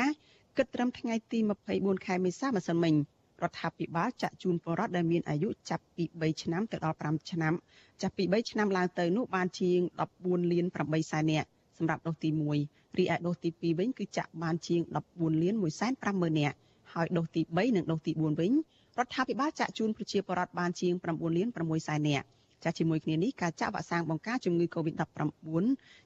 [0.56, 1.38] គិតត្រឹមថ្ងៃទី
[1.72, 2.94] 24ខែមេសាម្សិលមិញ
[3.42, 7.54] រដ្ឋាភិបាលចាក់ជូនពលរដ្ឋដែលមានអាយុចាប់ពី3ឆ្នាំទៅដល់5ឆ្នាំ
[8.02, 9.80] ចាប់ពី3ឆ្នាំឡើងទៅនោះបានជាង
[10.16, 11.48] 14លាន8សែននាក់
[11.78, 12.28] សម្រាប់ដូសទី
[12.64, 14.80] 1រីឯដូសទី2វិញគឺចាក់បានជាង
[15.12, 16.56] 14លាន1សែន5ម៉ឺននាក់
[16.92, 18.52] ហើយដូសទី3និងដូសទី4វិញ
[18.98, 22.26] រដ្ឋាភិបាលចាក់ជូនប្រជាពលរដ្ឋបានជាង9លាន6សែននាក់
[22.64, 25.64] ចាស់ជាមួយគ្នានេះការចាក់វ៉ាក់សាំងបង្ការជំងឺ Covid-19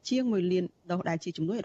[0.08, 1.58] ជាង1លានដូសដែលជាជំនួយ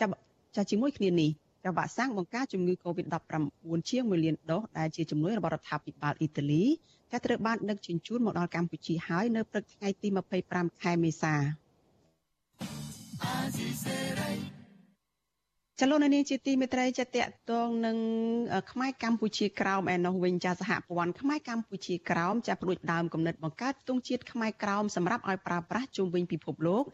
[0.00, 0.10] ចាស់
[0.54, 1.30] ចាស់ជាមួយគ្នានេះ
[1.64, 6.64] ចាវ៉ាក់សាំងបង្ការជំងឺ Covid-19 ជាង1លានដូសដែលជាជំនួយរបស់រដ្ឋាភិបាលអ៊ីតាលី
[7.10, 10.08] តែត្រូវបានដឹកជញ្ជូនមកដល់កម្ពុជាហើយនៅព្រឹកថ្ងៃទី
[10.44, 11.34] 25ខែមេសា
[15.80, 17.96] ចលនានេះជាទីមេត្រីចតកតងនឹង
[18.72, 26.84] ខ្មែរកម្ពុជាក្រោមឯនោះវិញចាសហព័ន្ធខ្មែរកម្ពុជាក្រោមចាផ្ដួចដើមគំនិតបង្កើតទង់ជាតិខ្មែរក្រោមសម្រាប់ឲ្យប្រើប្រាស់ជុំវិញពិភពលោក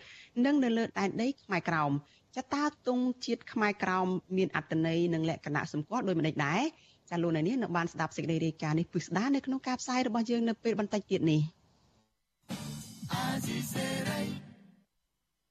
[0.45, 1.93] និងនៅលើដែនដីខ្មែរក្រោម
[2.39, 6.63] ចតាទង់ជាតិខ្មែរក្រោមមានអត្តន័យនិងលក្ខណៈសម្គាល់ដោយម្ដេចដែរ
[7.11, 11.41] ចាលោកនៅនេះនៅបានស្ដាប់សេចក្តីរាយការណ៍នេះពិស្ដានៅក្នុងការផ្សាយរបស់យើងនៅពេលបន្តិចទៀតនេះ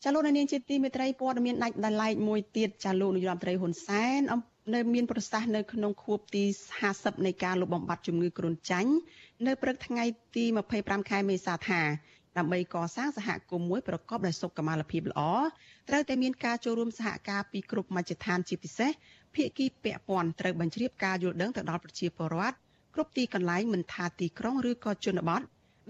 [0.03, 4.21] ចាលោកនាងជាទីមេត្រីព័ត៌មានដាច់ដライមួយទៀតចាលោកនាយរដ្ឋមន្ត្រីហ៊ុនសែន
[4.75, 6.43] នៅមានប្រសាសន៍នៅក្នុងខួបទី
[6.85, 8.91] 50នៃការលុបបំបាត់ជំងឺគ្រុនចាញ់
[9.47, 10.03] នៅព្រឹកថ្ងៃ
[10.35, 10.45] ទី
[10.77, 11.81] 25ខែមេសាថា
[12.37, 15.21] ដើម្បីកសាងសហគមន៍មួយប្រកបដោយសុខុមាលភាពល្អ
[15.89, 18.91] ត្រូវតែមានការចូលរួមសហការពីគ្រប់មជ្ឈដ្ឋានជាពិសេស
[19.35, 22.55] ភាគីពាក់ព័ន្ធត្រូវបញ្ជ្រាបការយល់ដឹងទៅដល់ប្រជាពលរដ្ឋ
[22.93, 25.41] គ្រប់ទីកន្លែងមិនថាទីក្រុងឬក៏ជនបទ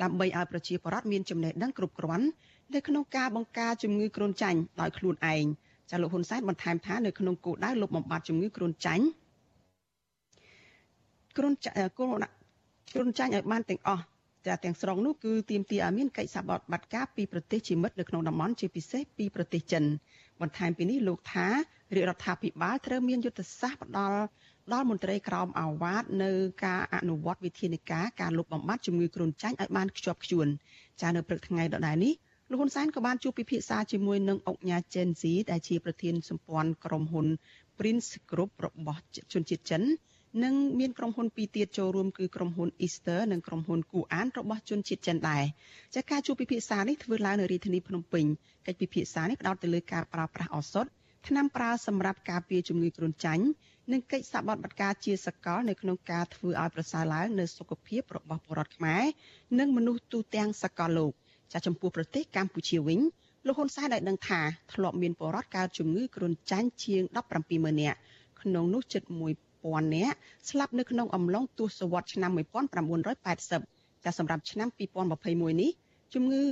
[0.04, 2.28] ដើម្បីឲ្យប្រជាពលរដ្ឋមានចំណេះដឹងគ្រប់គ្រាន់
[2.74, 5.46] នៅក្នុងការបង្ការជំងឺគ្រុនចាញ់ដោយខ្លួនឯង
[5.90, 9.06] ចាលោកហ៊ុនសែនបន្ថែមថានៅក្នុងគោលដៅលុបបំបាត់ជំងឺគ្រុនចាញ់
[11.38, 11.54] គ្រុន
[12.94, 14.17] គ្រុនចាញ់ឲ្យបានទាំងអស់ចា
[14.64, 19.84] ទាំងស្រុងនោះគឺទាមទារឲ្យមានកិច្ចសហប្រតិបត្តិការពីប្រទេសជាមិត្តនៅក្នុងតំបន់ជាពិសេសពីប្រទេសចិន
[20.42, 21.48] បន្ថែមពីនេះលោកថា
[21.96, 24.20] រាជរដ្ឋាភិបាលត្រូវមានយុទ្ធសាស្ត្រផ្ដល់
[24.74, 26.32] ដល់មន្ត្រីក្រមអាវ៉ាតនៅ
[26.66, 30.48] ការអនុវត្តវិធានការការលុបបំបាត់ជំងឺគ្រុនចាញ់ឲ្យបានខ្ជាប់ខ្ជួន
[31.02, 32.14] ចានៅព្រឹកថ្ងៃដដែលនេះ
[32.50, 37.28] លោកហ៊ុនសែនក៏បានជួបពិភាក្សាជាមួយនឹងអង្គញាចេនស៊ីដែលជាប្រធានសម្ព័ន្ធក្រុមហ៊ុន
[37.78, 39.02] Prince Group របស់
[39.34, 39.84] ជនជាតិចិន
[40.44, 45.44] និងមានក្រុមហ៊ុនពីរទៀតចូលរួមគឺក្រុមហ៊ុន Easter និងក្រុមហ៊ុនគូអានរបស់ជនជាតិចិនដែរ
[45.96, 48.26] ចាការជួបពិភាក្សានេះធ្វើឡើងនៅរាជធានីភ្នំពេញ
[48.68, 50.86] កិច្ចពិភាក្សានេះផ្ដោតទៅលើការប្រើប្រាស់ឱសថ
[51.28, 53.46] ថ្នាំប្រើសម្រាប់ការពារជំងឺគ្រុនចាញ់
[53.92, 59.04] និងកិច្ចសហប្រតិបត្តិការជាសកលនៅក្នុងការធ្វើឲ្យប្រសើរឡើងនូវសុខភាពរបស់ពលរដ្ឋខ្មែរ
[59.60, 61.12] និងមនុស្សទូទាំងសកលលោក
[61.54, 63.00] ចាចំពោះប្រទេសកម្ពុជាវិញ
[63.46, 64.42] លោកហ៊ុនសែនได้ដឹងថា
[64.74, 67.02] ធ្លាប់មានពលរដ្ឋកើតជំងឺគ្រុនចាញ់ជាង
[67.42, 67.98] 170,000នាក់
[68.42, 69.04] ក្នុងនោះជិត
[69.76, 70.16] 1000នាក់
[70.50, 72.32] ស្លាប់នៅក្នុងអំឡុងទសវត្សរ៍ឆ្នាំ
[73.18, 74.68] 1980ចាសម្រាប់ឆ្នាំ
[75.16, 75.72] 2021នេះ
[76.14, 76.44] ជំងឺ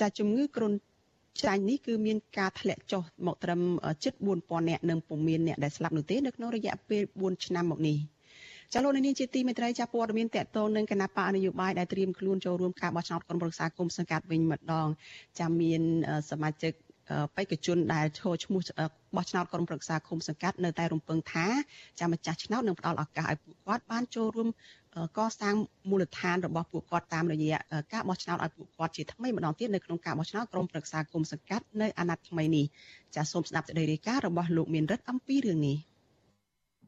[0.00, 0.72] ចាជំងឺគ្រុន
[1.42, 3.60] ចាញ់នេះគឺមានការធ្លាក់ចុះមកត្រឹម
[4.04, 7.98] ជិត4000នាក់និងពុំមានអ្នកដែលស្លាប់នោះទេនៅក្នុងរយៈពេល4ឆ្នាំមកនេះ
[8.72, 14.88] ចាលោកនាងជាទីមេត្រីចាព័ត៌មានតកតងនឹងគណៈបកនយោបាយដែលត្រៀមខ្លួនចូលរួមការបោះឆ្នោតក្រុមប្រឹក្សាគុំសង្កាត់វិញម្ដង
[15.38, 15.82] ចាមាន
[16.30, 16.72] សមាជិក
[17.36, 18.60] បេក្ខជនដែលឈរឈ្មោះ
[19.16, 21.46] បោះឆ្នោតក្រុមប្រឹក្សាឃុំសង្កាត់នៅតែរំពឹងថា
[22.00, 24.48] ចាម្ចាស់ឆ្នោតនឹងផ្ដល់ឱកាសឲ្យពួកគាត់បានចូលរួម
[25.18, 25.54] កសាង
[25.90, 27.56] មូលដ្ឋានរបស់ពួកគាត់តាមរយៈ
[27.92, 32.64] ការបោះឆ្នោតឲ្យពួកគាត់ជាថ្មីម្ដងទៀតនៅក្នុងការបោះឆ្នោតក្រុមប្រឹក្សាគុំសង្កាត់នៅអាណត្តិថ្មីនេះ
[33.16, 35.76] ចាសូមស្ដាប់សេចក្តីរាយការណ៍របស់លោកមានរិទ្ធអំពីរឿងនេះ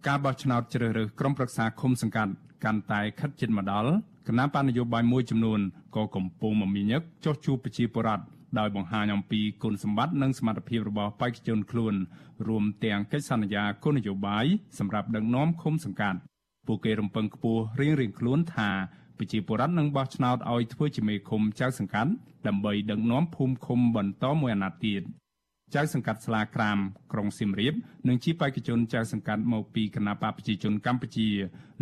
[0.06, 2.32] ការបោះឆ្នោតជ្រើសរើសក្រុមប្រឹក្សាឃុំសង្កាត់
[2.64, 3.90] កាន់តែខិតជិតមកដល់
[4.28, 5.60] គណៈបណ្ឌនយោបាយមួយចំនួន
[5.96, 11.94] ក៏កំពុងមមាញឹកចោះជួបប្រជាពលរដ្ឋ ដោយបង្ហាញអំពីគុណសម្បត្តិនិងសមត្ថភាពរបស់បេក្ខជនខ្លួន
[12.48, 14.46] រួមទាំងកិច្ចសន្យាគោលនយោបាយ
[14.78, 16.18] សម្រាប់ដឹកនាំឃុំសង្កាត់
[16.66, 18.70] ពួកគេរំពឹងខ្ពស់រៀងៗខ្លួនថា
[19.18, 22.10] ប្រជាពលរដ្ឋនឹងបោះឆ្នោតឲ្យធ្វើជាមេឃុំចៅសង្កាត់
[22.46, 25.02] ដើម្បីដឹកនាំភូមិឃុំបន្តមួយអាណត្តិទៀត
[25.74, 26.78] ចៅសង្កាត់ស្លាក្រាម
[27.12, 27.74] ក្រុងសៀមរាប
[28.08, 31.28] និងជាបេក្ខជនចៅសង្កាត់មកពីគណៈបកប្រជាជនកម្ពុជា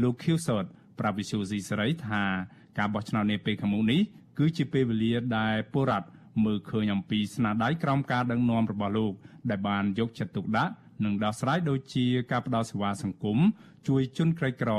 [0.03, 0.65] លោកខៀវសត
[0.99, 2.23] ប្រាវិសុយស៊ីសេរីថា
[2.79, 4.01] ការបោះឆ្នោតនាពេលខាងមុខនេះ
[4.39, 6.09] គឺជាពេលវេលាដែលពលរដ្ឋ
[6.45, 9.13] មើលឃើញអំពីស្នាដៃក្រោមការដឹកនាំរបស់លោក
[9.51, 10.73] ដែលបានយកចិត្តទុកដាក់
[11.05, 13.39] និងដោះស្រាយដូចជាការផ្តល់សេវាសង្គម
[13.89, 14.71] ជួយជនក្រីក្រ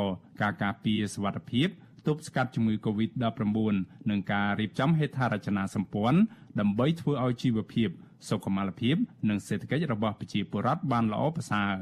[0.42, 1.68] ការការពារសវត្ថិភាព
[2.08, 6.20] ទប់ស្កាត់ជំងឺ Covid-19 និងការរៀបចំហេដ្ឋារចនាសម្ព័ន្ធ
[6.60, 7.90] ដើម្បីធ្វើឲ្យជីវភាព
[8.30, 8.96] សុខុមាលភាព
[9.30, 11.74] និងសេដ្ឋកិច្ចរបស់ប្រជាពលរដ្ឋបានល្អប្រសើរ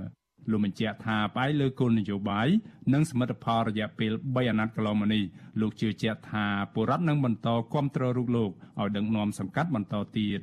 [0.51, 2.47] លោកបញ្ជាក់ថាផ្អែកលើគោលនយោបាយ
[2.93, 5.23] និងសមិទ្ធផលរយៈពេល3អាណត្តិកន្លងមកនេះ
[5.61, 10.39] លោកជឿជាក់ថាពលរដ្ឋនឹងបន្តគ្រប់គ្រងរូបលោកឲ្យដឹកនាំសង្កាត់បន្តទៀត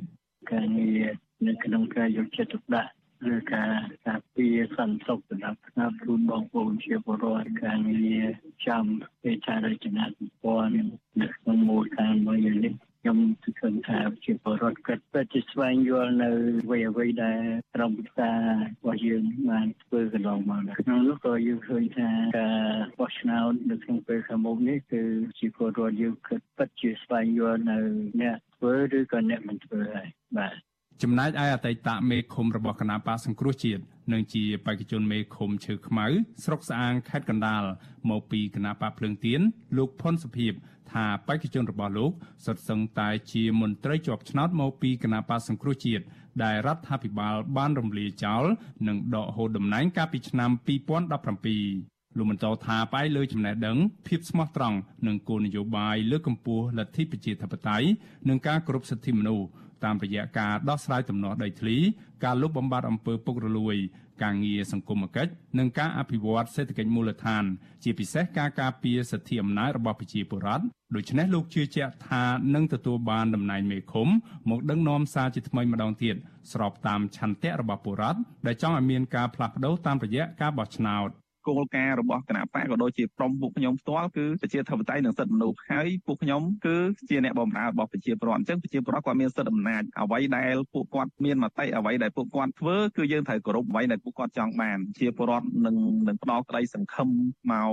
[0.53, 1.03] ការងារ
[1.47, 2.91] នៅក្នុងការយកចិត្តទុកដាក់
[3.35, 3.73] ឬការ
[4.07, 8.25] ការពារសន្តិសុខសម្រាប់ស្នាប់ជូនបងប្អូនជាពលរដ្ឋការងារ
[8.67, 8.85] ចាំ
[9.23, 10.73] ពេលចារចនាសម្ព័ន្ធ
[11.21, 16.31] នៅក្នុងមូលដ្ឋានមួយនេះ ខ្ញុំគិតថាជាពលរដ្ឋគិតពិតជាស្វែងយល់នៅ
[16.65, 17.41] អ្វីអ្វីដែល
[17.75, 18.43] ក្រុមប្រឹក្សារ
[18.85, 22.61] បស់យើងបានធ្វើកន្លងមកក្នុងនោះក៏យើងឃើញថាការ
[22.99, 25.03] បោះឆ្នោតនៅក្នុងពេលខាងមុខនេះគឺ
[25.39, 27.79] ជាពលរដ្ឋយើងគិតពិតជាស្វែងយល់នៅ
[28.21, 30.55] អ្នកធ្វើឬក៏អ្នកមិនធ្វើហើយបាទ
[31.03, 33.83] ចំណែកឯអតីតមេឃុំរបស់គណៈបកសង្គ្រោះជាតិ
[34.13, 36.07] និងជាបេក្ខជនមេឃុំឈើខ្មៅ
[36.45, 37.63] ស្រុកស្អាងខេត្តកណ្ដាល
[38.11, 39.41] មកពីគណៈបកភ្លើងទៀន
[39.77, 40.53] លោកផុនសុភីប
[40.93, 42.13] ថាបេក្ខជនរបស់លោក
[42.45, 46.05] សុទ្ធសឹងតែជាមន្ត្រីជាប់ឆ្នោតមកពីគណៈបកសង្គ្រោះជាតិ
[46.45, 48.45] ដែលរដ្ឋាភិបាលបានរំលាយចោល
[48.89, 53.77] និងដកហូតតំណែងកាលពីឆ្នាំ2017លោកបន្តថាផ្អែកលើចំណេះដឹង
[54.07, 57.87] ភាពស្មោះត្រង់និងគោលនយោបាយលើកកម្ពស់លទ្ធិប្រជាធិបតេយ្យ
[58.29, 59.47] និងការគោរពសិទ្ធិមនុស្ស
[59.85, 61.77] តាមរយៈការដោះស្រាយទំនាស់ដីធ្លី
[62.25, 63.77] ការលុបបំបាត់អំពើពុករលួយ
[64.23, 67.45] ការងារសង្គមគិច្ចនិងការអភិវឌ្ឍសេដ្ឋកិច្ចមូលដ្ឋាន
[67.85, 70.65] ជាពិសេសការការពារសិទ្ធិអំណាចរបស់ប្រជាពលរដ្ឋ
[70.95, 72.25] ដូច្នេះលោកជឿជាក់ថា
[72.55, 74.09] នឹងទទួលបានតំណែងមេឃុំ
[74.51, 76.17] មកដឹកនាំសារជាថ្មីម្ដងទៀត
[76.53, 81.11] ស្របតាមឆន្ទៈរបស់ពលរដ្ឋដែលចង់ឲ្យមានការផ្លាស់ប្ដូរតាមរយៈការបោះឆ្នោត
[81.49, 86.77] គោលការណ៍របស់គណៈបកក៏ដូចជាក្រុមពួកខ្ញុំផ្ទាល់គឺប្រជាធិបតេយ្យនិងសិទ្ធិមនុស្សហើយពួកខ្ញុំគឺ
[87.11, 95.77] ជាអ្នកបម្រើរបស់ប្រជាពលរដ្ឋអញ្ចឹងប្រជាពលរដ្ឋគាត់មានសិទ្ធិអំណាចអ្វីដែលពួកគាត់មានមតិអ្វីដែលពួកគាត់ធ្វើគឺយើងត្រូវគោរពអ្វីដែលពួកគាត់ចង់បានជាពលរដ្ឋនឹង
[96.09, 97.09] នឹងផ្ដល់ក្តីសង្ឃឹម
[97.53, 97.71] មក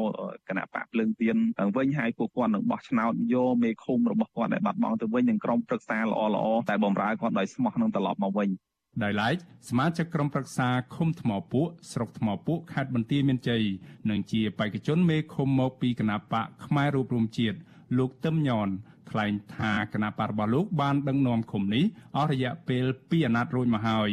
[0.47, 1.37] គណៈបកភ្លើងទៀន
[1.77, 8.49] វិញហើយពួកគាត់នឹងបោះឆ្នោតយកមេឃុំរបស់គាត់ដែលបាត់បង់ទៅវិញនឹងក្រុមប្រឹក្សាល្អល្អតែបម្រើគាត់ដោយស្មោះនឹងត្រឡប់មកវិញ
[9.03, 9.35] ដោយឡែក
[9.69, 13.63] សមាជិកក្រុមប្រឹក្សាឃុំថ្មពួកស្រុកថ្មពួកខេត្តបន្ទាយមានជ័យ
[14.09, 17.57] និងជាបេក្ខជនមេឃុំមកពីគណៈបកផ្នែករូបរួមជាតិ
[17.97, 18.67] លោកទឹមញន
[19.09, 21.85] ថ្លែងថាគណៈបករបស់លោកបានដឹកនាំឃុំនេះ
[22.17, 24.09] អស់រយៈពេល2អាណត្តិរួចមកហើយ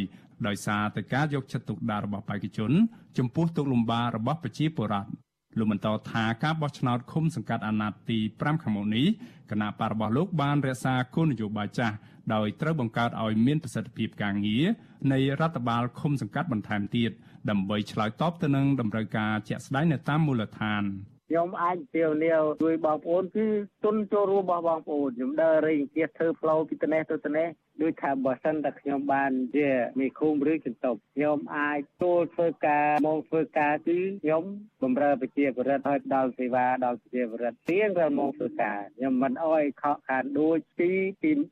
[0.46, 2.72] ដោយសារតែការយកចិត្តទុកដាក់របស់បេក្ខជន
[3.18, 5.23] ចំពោះទុកលំបាករបស់ប្រជាពលរដ្ឋ
[5.58, 9.06] លោកបន្តថាការបោះឆ្នោតឃុំសង្កាត់អាណត្តិទី5ខាងមុខនេះ
[9.50, 11.96] គណៈបករបស់លោកបានរក្សាគោលនយោបាយចាស់
[12.34, 14.64] ដោយត្រូវបង្កើតឲ្យមានប្រសិទ្ធភាពការងារ
[15.12, 17.10] នៃរដ្ឋបាលឃុំសង្កាត់បន្ថែមទៀត
[17.50, 20.84] ដើម្បីឆ្លើយតបទៅនឹងតម្រូវការជាក់ស្ដែងនៅតាមមូលដ្ឋាន។
[21.28, 23.46] ខ្ញុំអាចទាវនាវជួយបងប្អូនគឺ
[23.84, 27.48] ទុនចូលរួមរបស់បងប្អូនខ្ញុំដើររែងទៀតធ្វើផ្លូវពីត្នេះទៅត្នេះ
[27.82, 29.68] ដូចថាបើសិនតែខ្ញុំបានជា
[29.98, 34.42] មេឃុំឬចន្ទប់ខ្ញុំអាចចូលធ្វើការមកធ្វើការគឺខ្ញុំ
[34.82, 40.88] បម្រើប្រជាពលរដ្ឋឲ្យដល់សេវាដល់ប្រជាពលរដ្ឋទៀងរាល់មកធ្វើការខ្ញុំមិនអោយខកខានដូចពី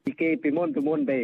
[0.05, 1.23] ពីគេពីមុនពីមុនទេ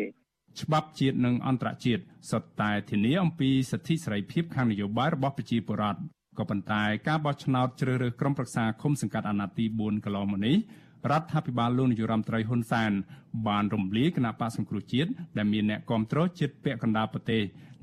[0.63, 6.01] ច្បាប់ជាតិនិងអន្តរជាតិសុទ្ធតែធានាអំពីសិទ្ធិសេរីភាពខាងនយោបាយរបស់ប្រជាពលរដ្ឋ
[6.39, 10.57] ក៏ប៉ុន្តែការបោះឆ្នោតជ្រើសរើសក្រុមប្រឹក្សាឃុំសង្កាត់អាណត្តិទី4កន្លងមកនេះ
[11.11, 12.93] រដ្ឋាភិបាលលោកនាយរដ្ឋមន្ត្រីហ៊ុនសែន
[13.49, 17.43] បានរំលាយគណៈបកសង្គ្រោះជាតិដែលមានអ្នកគ្រប់គ្រងជាតិពាក់កណ្ដាលប្រទេស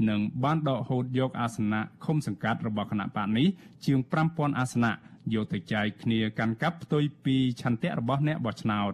[0.10, 3.48] និងបានដកហូតយកអាសនៈឃុំសង្កាត់របស់គណៈបកនេះ
[3.86, 4.00] ជាង
[4.30, 4.92] 5000អាសនៈ
[5.34, 8.92] យកទៅចែកគ្នាកាន់កាប់ផ្ទុយពីឆន្ទៈរបស់អ្នកបោះឆ្នោត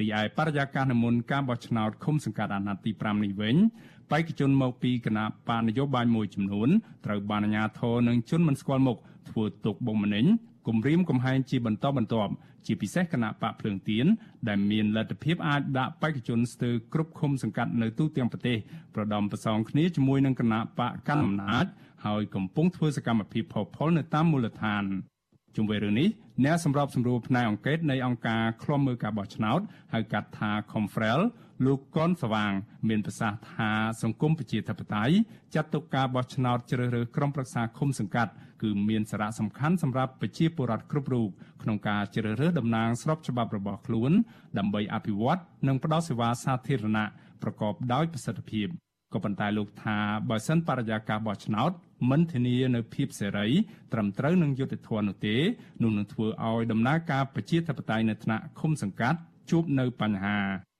[0.00, 3.56] រីឯបរិយាកាសនិមន្តការបោះឆ្នោតឃុំសង្កាត់អាណត្តិទី5នេះវិញ
[4.10, 6.68] បេក្ខជនមកពីគណៈបកនយោបាយមួយចំនួន
[7.06, 8.98] ត្រូវបានអាជ្ញាធរនិងជនមិនស្គាល់មុខ
[9.30, 10.24] ធ្វើទុកបុកម្នេញ
[10.68, 12.32] គំរាមកំហែងជាបន្តបន្ទាប់
[12.66, 14.06] ជាពិសេសគណៈបកភ្លើងទៀន
[14.48, 18.56] ដែលមានលទ្ធភាពអាចដាក់បេក្ខជនស្ទើរគ្រប់ឃុំសង្កាត់នៅទូទាំងប្រទេស
[18.94, 21.66] ប្រដំប្រសងគ្នាជាមួយនឹងគណៈបកកណ្ដាលអំណាច
[22.06, 24.84] ហើយកំពុងធ្វើសកម្មភាពផុសផុលនៅតាមមូលដ្ឋាន
[25.56, 26.08] ជុំវិញរឿងនេះ
[26.44, 29.60] អ្នកសម្របសម្រួលផ្នែកអង្គការនៃអង្គការឃ្លាំមើលការបោះឆ្នោត
[29.92, 31.20] ហៅកាត់ថា Confrel
[31.64, 32.52] លោកកនស្វាង
[32.88, 33.70] មានប្រសាសន៍ថា
[34.02, 35.14] សង្គមប្រជាធិបតេយ្យ
[35.54, 38.32] ចាត់ទុកការបោះឆ្នោតជ្រើសរើសក្រុមប្រឹក្សាឃុំសង្កាត់
[38.62, 41.28] គឺមានសារៈសំខាន់សម្រាប់ប្រជាពលរដ្ឋគ្រប់រូប
[41.62, 44.12] ក្នុងការជ្រើសរើសតំណាងស្របច្បាប់របស់ខ្លួន
[44.58, 47.06] ដើម្បីអភិវឌ្ឍនិងផ្តល់សេវាសាធារណៈ
[47.42, 48.68] ប្រកបដោយប្រសិទ្ធភាព
[49.12, 49.98] ក៏ប៉ុន្តែលោកថា
[50.28, 51.70] បើសិនបរិយាកាសបោះឆ្នោត
[52.10, 53.48] មិនធានានៅភាពសេរី
[53.92, 55.36] ត្រឹមត្រូវនឹងយុត្តិធម៌នោះទេ
[55.82, 59.18] នោះនឹងធ្វើឲ្យដំណើរការប្រជាធិបតេយ្យនៅថ្នាក់ឃុំសង្កាត់
[59.50, 60.38] ជួបនៅបញ្ហា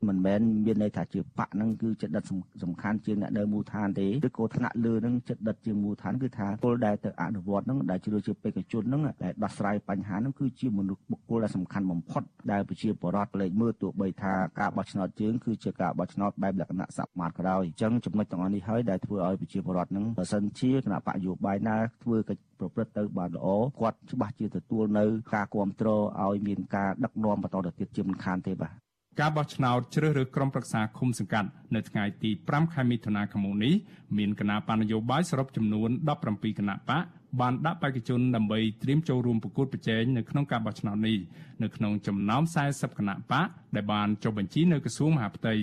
[0.08, 2.24] មិនមែនមានន័យថាជាបកហ្នឹងគឺចិត្តដិត
[2.62, 12.22] សំខាន់ជាងអ្នកនៅមូលដ្ឋានទេឬក៏ថ្នាក់លើហ្នឹងចិត្តដិតជាងមូលដ្ឋានគឺថាពលដែលទៅអនុវត្តហ្នឹងដែលជ្រើសជាបេក្ខជនហ្នឹងដែលដោះស្រាយបញ្ហាហ្នឹងគឺជាមនុស្សបុគ្គលដែលសំខាន់បំផុត
[12.52, 23.46] ដែលប្រជាពលរដ្ឋលេចមើលទោះបីថាការបោះឆ្នោតជើងគឺជាការបោះឆ្នោតបែបលក្ខណៈសមាតក្រោយអញ្ចឹងចំណុចទាំងអស់នេះហើយដែលធ្វើឲ្យប្រជាពលរដ្ឋហ្នឹងបើសិនជាគណៈបកយោបាយណាធ្វើកិច្ចប្រព្រឹត្តទៅបានល្អ
[23.80, 28.85] គាត់ច្បាស់ជាទទួលនៅការគ្រប់គ្រងឲ្យមានការដឹកនាំបន្តទៅទៀតជាមិនខានទេបាទ
[29.20, 33.74] ការបោះឆ្នោតជ្រើសរើសក្រុមប្រឹក្សាឃុំសង្កាត់នៅថ្ងៃទី5ខែមិថុនាឆ្នាំនេះ
[34.18, 35.90] មានគណៈបណ្ឌនយោបាយសរុបចំនួន
[36.24, 37.04] 17គណៈបក
[37.40, 41.18] បានដាក់បេក្ខជនដើម្បីត្រៀមចូលរួមប្រកួតប្រជែងនៅក្នុងការបោះឆ្នោតនេះ
[41.62, 45.54] នៅក្នុងចំណោម40គណៈបកដែលបានចុះបញ្ជីនៅក្រសួងមហាផ្ទៃ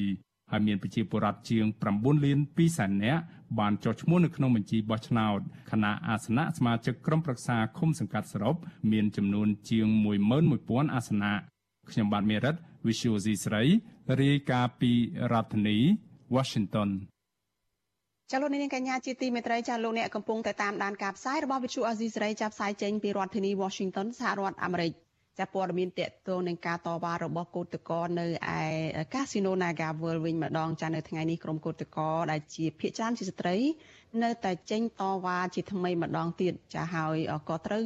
[0.52, 3.22] ហើយមានប្រជាពលរដ្ឋជាង9លាន2សែននាក់
[3.60, 5.40] បានចុះឈ្មោះនៅក្នុងបញ្ជីបោះឆ្នោត
[5.72, 8.56] គណៈអាសនៈសមាជិកក្រុមប្រឹក្សាឃុំសង្កាត់សរុប
[8.92, 9.88] មានចំនួនជាង
[10.42, 11.34] 11000អាសនៈ
[11.92, 12.56] ខ្ញុំបាទមេរិត
[12.88, 13.64] Visual C ស្រី
[14.22, 14.92] រាយការណ៍ពី
[15.32, 15.78] រដ្ឋធានី
[16.36, 16.90] Washington
[18.32, 24.94] ចាលោកនាងកញ្ញាជាទីមេត្រីចាលោកអ្នកកំពុងតែតាមដានការផ្សាយរបស់ Visual Asia ស្រីចាប់ផ្សាយចេញពីរដ្ឋធានី Washington សហរដ្ឋអាមេរិក
[25.40, 28.26] ចាព័ត៌មានតកតងនឹងការតវ៉ារបស់កោតក្រនៅ
[28.58, 28.60] ឯ
[29.14, 33.58] កាស៊ីណូ Naga World វិញម្ដងចានៅថ្ងៃនេះក្រុមកោតក្រដែលជាភាគច្រើនជាស្ត្រី
[34.24, 37.18] នៅតែចេញតវ៉ាជាថ្មីម្ដងទៀតចាហើយ
[37.50, 37.84] ក៏ត្រូវ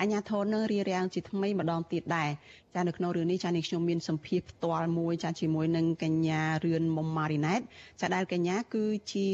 [0.00, 2.30] អាជ្ញាធរនឹងរៀបរៀងជាថ្មីម្ដងទៀតដែរ
[2.74, 7.60] ចានៅក្នុងរឿងនេះចានេះខ្ញុំមានសម្ភារផ្ទាល់មួយចាជាមួយនឹងកញ្ញារឿនមុំម៉ារីណែត
[8.00, 9.28] ចាដែលកញ្ញាគឺជា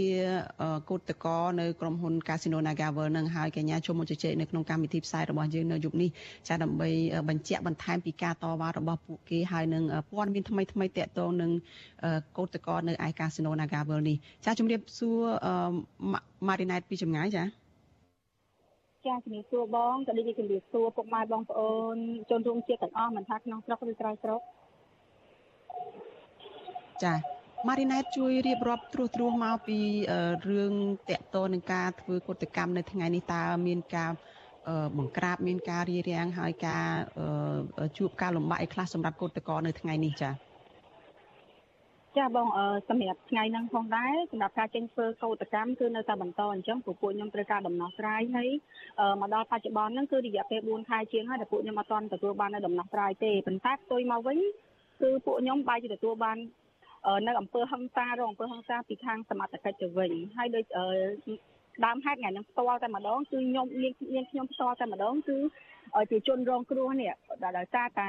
[0.91, 6.11] កោតកោនៅក្រុមហ៊ុន Casino Nagavel នឹងហើយកញ្ញាចូលមកជជែកនៅក្នុងកម្មវិធីផ្សាយរបស់យើងនៅយប់នេះ
[6.49, 6.91] ចាដើម្បី
[7.29, 11.51] បញ្ជាក់បន្ថែមពីការតវ៉ារបស់ពួកគេហើយនឹងព័ត៌មានថ្មីថ្មីតាក់ទងនឹង
[12.39, 15.19] កោតកោនៅឯ Casino Nagavel នេះចាជំរាបសួរ
[16.49, 17.45] ម៉ារីណែតពីចម្ងាយចា
[19.07, 21.97] ចាជំរាបសួរបងក៏ដូចជាជំរាបសួរពុកម៉ែបងប្អូន
[22.31, 24.41] ជនរួមជាតិទាំងអស់មិនថាក្នុងស្រុកឬក្រៅស្រុក
[27.03, 27.15] ចា
[27.69, 29.79] ម៉ារីណែតជួយរៀបរាប់ត្រួសត្រាសមកពី
[30.49, 30.73] រឿង
[31.11, 34.11] តកតនឹងការធ្វើកតកម្មនៅថ្ងៃនេះតើមានការ
[34.99, 36.87] បង្ក្រាបមានការរៀបរៀងហើយការ
[37.99, 40.50] ជួបការលំបាកអីខ្លះសម្រាប់កតកនៅថ្ងៃនេះចា៎
[42.19, 42.49] ចាបង
[42.89, 48.49] សម្រាប់ថ្ងៃហ្នឹងផងដែរសម្រាប់ការចេញធ្វើកោតកម្មគឺនៅតែបន្តអញ្ចឹងព្រោះពួកខ្ញុំត្រូវការដំណោះស្រាយហើយ
[49.21, 54.39] មកដល់បច្ចុប្បន្នហ្នឹងគឺរយៈពេល4ខែជាងហើយដែលពួកខ្ញុំអត់ទាន់ទទួលបាននៅដំណោះស្រាយទេប៉ុន្តែផ្ទុយមកវិញ
[55.01, 56.37] គឺពួកខ្ញុំបែរជាទទួលបាន
[57.27, 60.65] នៅអង្គើហឹងសារងអង្គើហឹងសាពីខាងសមត្ថកិច្ចទៅវិញហើយដូច
[61.87, 65.37] ដើមហេតុថ្ងៃហ្នឹងផ្ទាល់តែម្ដងគឺខ្ញុំមានខ្ញុំផ្ទាល់តែម្ដងគឺ
[66.11, 67.13] ជាជនរងគ្រោះនេះ
[67.59, 68.09] ដោយសារតែ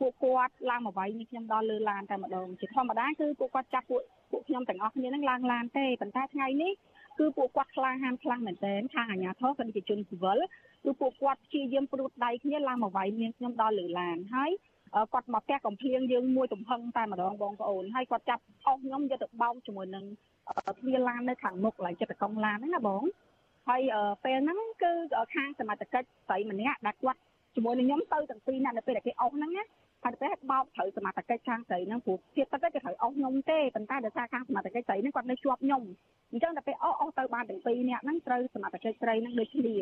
[0.00, 6.72] ពួកគាត់ឡើងមកវាយនេះខ្ញុំដល់លើឡានតែម្ដងជាធម្មតាគឺពួកគាត់ចាប់ពួកពួកខ្ញុំទាំងអស់គ្នានឹងឡើងឡានទេប៉ុន្តែថ្ងៃនេះ
[7.18, 10.38] គឺពួកគាត់ខ្លាំងហាមខ្លាំងមែនទែនខាងអាជ្ញាធរក៏ជាជនស៊ីវិល
[10.84, 14.50] គឺពួកគាត់ព្យាយាមព្រួតដៃគ្នាឡើងមកវាយនាងខ្ញុំដល់លើឡានហើយ
[15.12, 20.04] គាត់មកផ្ទះកំភ្លៀងយើងមួយទំហឹងតែម្ដងបងប្អូនហើយគាត់ចាប់អស់ខ្ញុំយកទៅបោកជាមួយនឹង
[20.78, 23.02] ទ្វារឡាននៅខាងមុខឡើងចិត្តកង់ឡានហ្នឹងណាបង
[23.68, 23.82] ហើយ
[24.24, 24.92] ពេលហ្នឹងគឺ
[25.34, 27.20] ខាងសមត្ថកិច្ចស្រីម្នាក់ដែលគាត់
[27.54, 29.64] ជាមួយនឹងខ្ញុំទៅទាំងពីរអ្នកនៅពេលដែលគេអស់ហ្នឹងណា
[30.04, 35.82] ហើយទៅបោកត្រូវសមត្ថកិច្ចខាងស្រីហ្នឹងព្រោះភាពទៅគេត្រូវអស់ខ្ញុំទេប៉ុន្តែដោយសារខាងសមត្ថកិច្ចស្រីហ្នឹងគាត់នៅជាប់ខ្ញុំ
[36.32, 39.76] អញ្ចឹងដល់ពេលអស់អស់ទៅបានទាំងពីរអ្នកហ្នឹងត្រូវសមត្ថកិច្ចស្រីហ្នឹងដូចគ្នា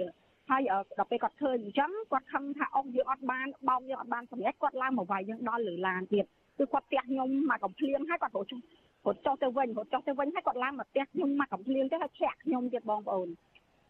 [0.50, 0.62] ហើយ
[0.98, 6.24] ដល់ពេលគាត់ឃើញអញ្ចឹងគាត់ខឹងថាអស់យើងអត់បានបោកយើងអត់បានសម្រេចគាត់ឡើងមកវាយយើងដល់លើឡានទៀត
[6.58, 8.60] គឺគាត់ផ្ទះខ្ញុំមកកំភ្លៀងហើយគាត់រត់ចុះ
[9.06, 13.28] រត់ចុះទៅវិញរត់ចុះទៅវិញហើយគាត់ឡើងមកផ្ទះខ្ញុំមកកំភ្លៀងទៅហើយធាក់ខ្ញុំទៀតបងប្អូន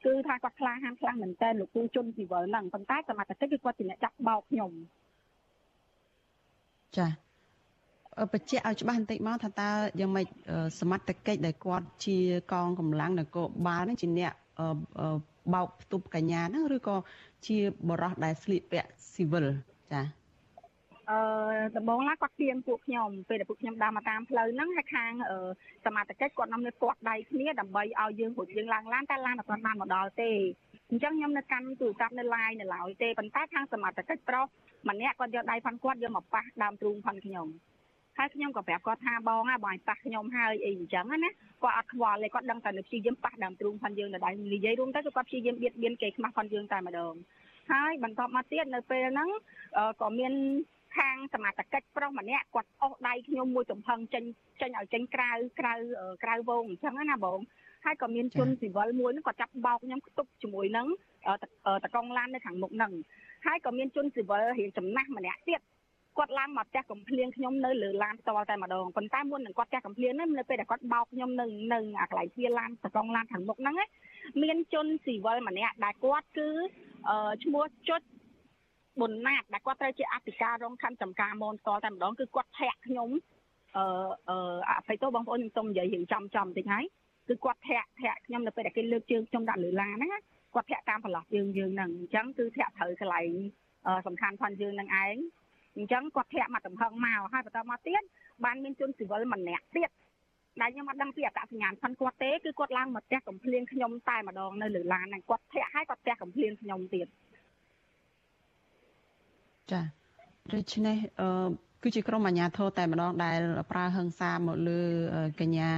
[0.05, 4.73] គឺថាគាត់ខ្លាហានខ្លាំងមែនតើលោកគ្រូជនស៊ីវិលហ្នឹងប៉ុន្តែសមត្ថកិច្ចគឺគាត់ជាអ្នកចាប់បោកខ្ញុំ
[6.97, 7.09] ចា
[8.33, 9.71] បញ្ជាក់ឲ្យច្បាស់បន្តិចមកថាតើ
[10.01, 10.27] យ៉ាងម៉េច
[10.81, 12.17] សមត្ថកិច្ចដែលគាត់ជា
[12.53, 14.33] កងកម្លាំងនគរបាលហ្នឹងជាអ្នក
[15.55, 16.97] បោកផ្ទប់កញ្ញាហ្នឹងឬក៏
[17.47, 17.57] ជា
[17.89, 19.47] បរោះដែលស្លៀកពាក់ស៊ីវិល
[19.93, 20.03] ចា
[21.11, 21.19] អឺ
[21.77, 25.13] ដំបងឡាគាត់ទៀងពួកខ្ញុំពេលដែលពួកខ្ញុំដើរមកតាមផ្លូវហ្នឹងហើយខាង
[25.85, 30.31] សមាជិកគាត់នាំនៅគាត់ដៃគ្នាដើម្បីឲ្យយើងរួចយើងឡើងឡានតែឡានអត់ទាន់បានមកដល់ទេ
[30.91, 34.47] អញ្ចឹងខ្ញុំនៅកាន់ទូរស័ព្ទនៅ line នៅឡើយទេប៉ុន្តែខាងសមាជិកប្រុស
[34.89, 37.47] ម្នាក់គាត់យកដៃផាន់គាត់យកមកប៉ះដើមទ្រូងផាន់ខ្ញុំ
[38.19, 41.31] ហើយខ្ញុំក៏ប្រាប់គាត់ថាបងហ่าបងឲ្យប៉ះខ្ញុំហើយអីអញ្ចឹងណា
[41.63, 47.15] គាត់អត់ខ្វល់ទេគាត់ដឹងតែនៅព្យាយាមប៉ះដើមទ្រូងផាន់យើងនៅដៃនិយាយរួមទៅគឺគាត់ព្យាយាមបៀតបៀនគេខ្មាស់ផាន់យើងតែម្ដង
[47.73, 49.29] ហើយបន្ទាប់មកទៀតនៅពេលហ្នឹង
[50.03, 50.33] ក៏មាន
[50.97, 54.25] ខាងសមាជិកប្រុសម្នាក់គាត់អស់ដៃខ្ញុំមួយចំហឹងចេញ
[54.61, 55.31] ចេញឲ្យចេញក្រៅ
[55.61, 55.75] ក្រៅ
[56.25, 57.41] ក្រៅវងអញ្ចឹងណាបង
[57.85, 60.87] ហើយក៏មានជនស៊ីវិលមួយហ្នឹងគាត់ចាប់បោកខ្ញុំខ្ទប់ជាមួយនឹង
[61.85, 62.93] តកង់ឡាននៅខាងមុខហ្នឹង
[63.47, 65.61] ហើយក៏មានជនស៊ីវិលរៀងចំណាស់ម្នាក់ទៀត
[66.19, 73.75] គាត់ឡើងមកផ្ទះកំភ្លៀងខ្ញុំនៅលើឡានផ្ទាល់តែម្ដងប៉ុន្តែមុននឹងគាត់ផ្ទះកំភ្លៀងហ្នឹងនៅពេលដែលគាត់បោកខ្ញុំនៅនៅអាកន្លែងជាឡានតកង់ឡានខាងមុខហ្នឹង
[74.43, 76.49] មានជនស៊ីវិលម្នាក់ដែលគាត់គឺ
[77.45, 78.03] ឈ្មោះចុច
[79.01, 83.11] ប៊ុនណាតដែលគាត់ត្រូវជាអធិការរងខណ្ឌចំការមនស្គាល់តែម្ដងគឺគាត់ធាក់ខ្ញុំ
[83.77, 83.85] អឺ
[84.29, 86.85] អឺអភ័យទោសបងប្អូនខ្ញុំសូមនិយាយរឿងចំចំបន្តិចហើយ
[87.29, 90.11] គឺគាត់ធាក់ធាក់ខ្ញុំនៅពេលដែលគេលើកជើងខ្ញុំដាក់លើឡានហ្នឹង
[90.55, 93.31] គាត់ធាក់តាមប្រឡោះយើងយើងហ្នឹងអញ្ចឹងគឺធាក់ត្រូវកន្លែង
[94.07, 95.17] សំខាន់ផងយើងនឹងឯង
[95.77, 98.03] អញ្ចឹងគាត់ធាក់មកទំហឹងមកហើយបន្តមកទៀត
[98.45, 99.91] បានមានជនស៊ីវិលម្នាក់ទៀត
[100.61, 107.07] ដែលខ្ញុំអត់ដឹងពីអត្តសញ្ញាណផាន់គាត់ទេគឺគាត់ឡើងមកផ្ទះកំភ្លៀងខ្ញុំតែម្ដងនៅលើឡានហ្នឹងគាត់ធាក់ហើយគាត់ផ្ទះកំភ្លៀងខ្ញុំទៀត
[109.73, 109.81] ចា
[110.53, 111.29] ដូច្នេះអឺ
[111.83, 113.39] គឺជាក្រុមអាជ្ញាធរតែម្ដងដែល
[113.71, 114.81] ប្រើហិង្សាមកលើ
[115.41, 115.71] កញ្ញា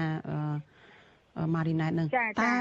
[1.39, 2.09] អឺម៉ារីណែតនឹង
[2.43, 2.53] តើ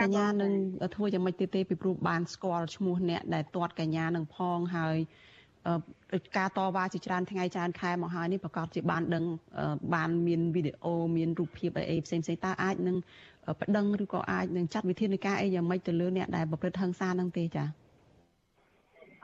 [0.00, 0.52] កញ្ញានឹង
[0.94, 4.96] ធ្វើយ៉ាងម៉េចទៀតទេពីព្រោះបានស្គាល់ឈ្មោះអ្នកដែលទាត់កញ្ញានឹងផងហើយ
[6.38, 9.24] ការតវ៉ាជាច្រើនថ្ងៃច្រើនខែមកហើយនេះប្រកាសជាបានដឹង
[9.94, 12.96] បានមានវីដេអូមានរូបភាពអីផ្សេងផ្សេងតើអាចនឹង
[13.60, 17.66] ប្តឹងឬក៏អាចនឹងចាត់វិធានការអីយ៉ាងម៉េចទៅលើអ្នកដែលប្រព្រឹត្តហិង្សានឹងទេចា៎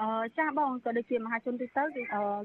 [0.00, 2.02] អឺចាបងក៏ដូចជាមហាជនទូទៅគឺគឺ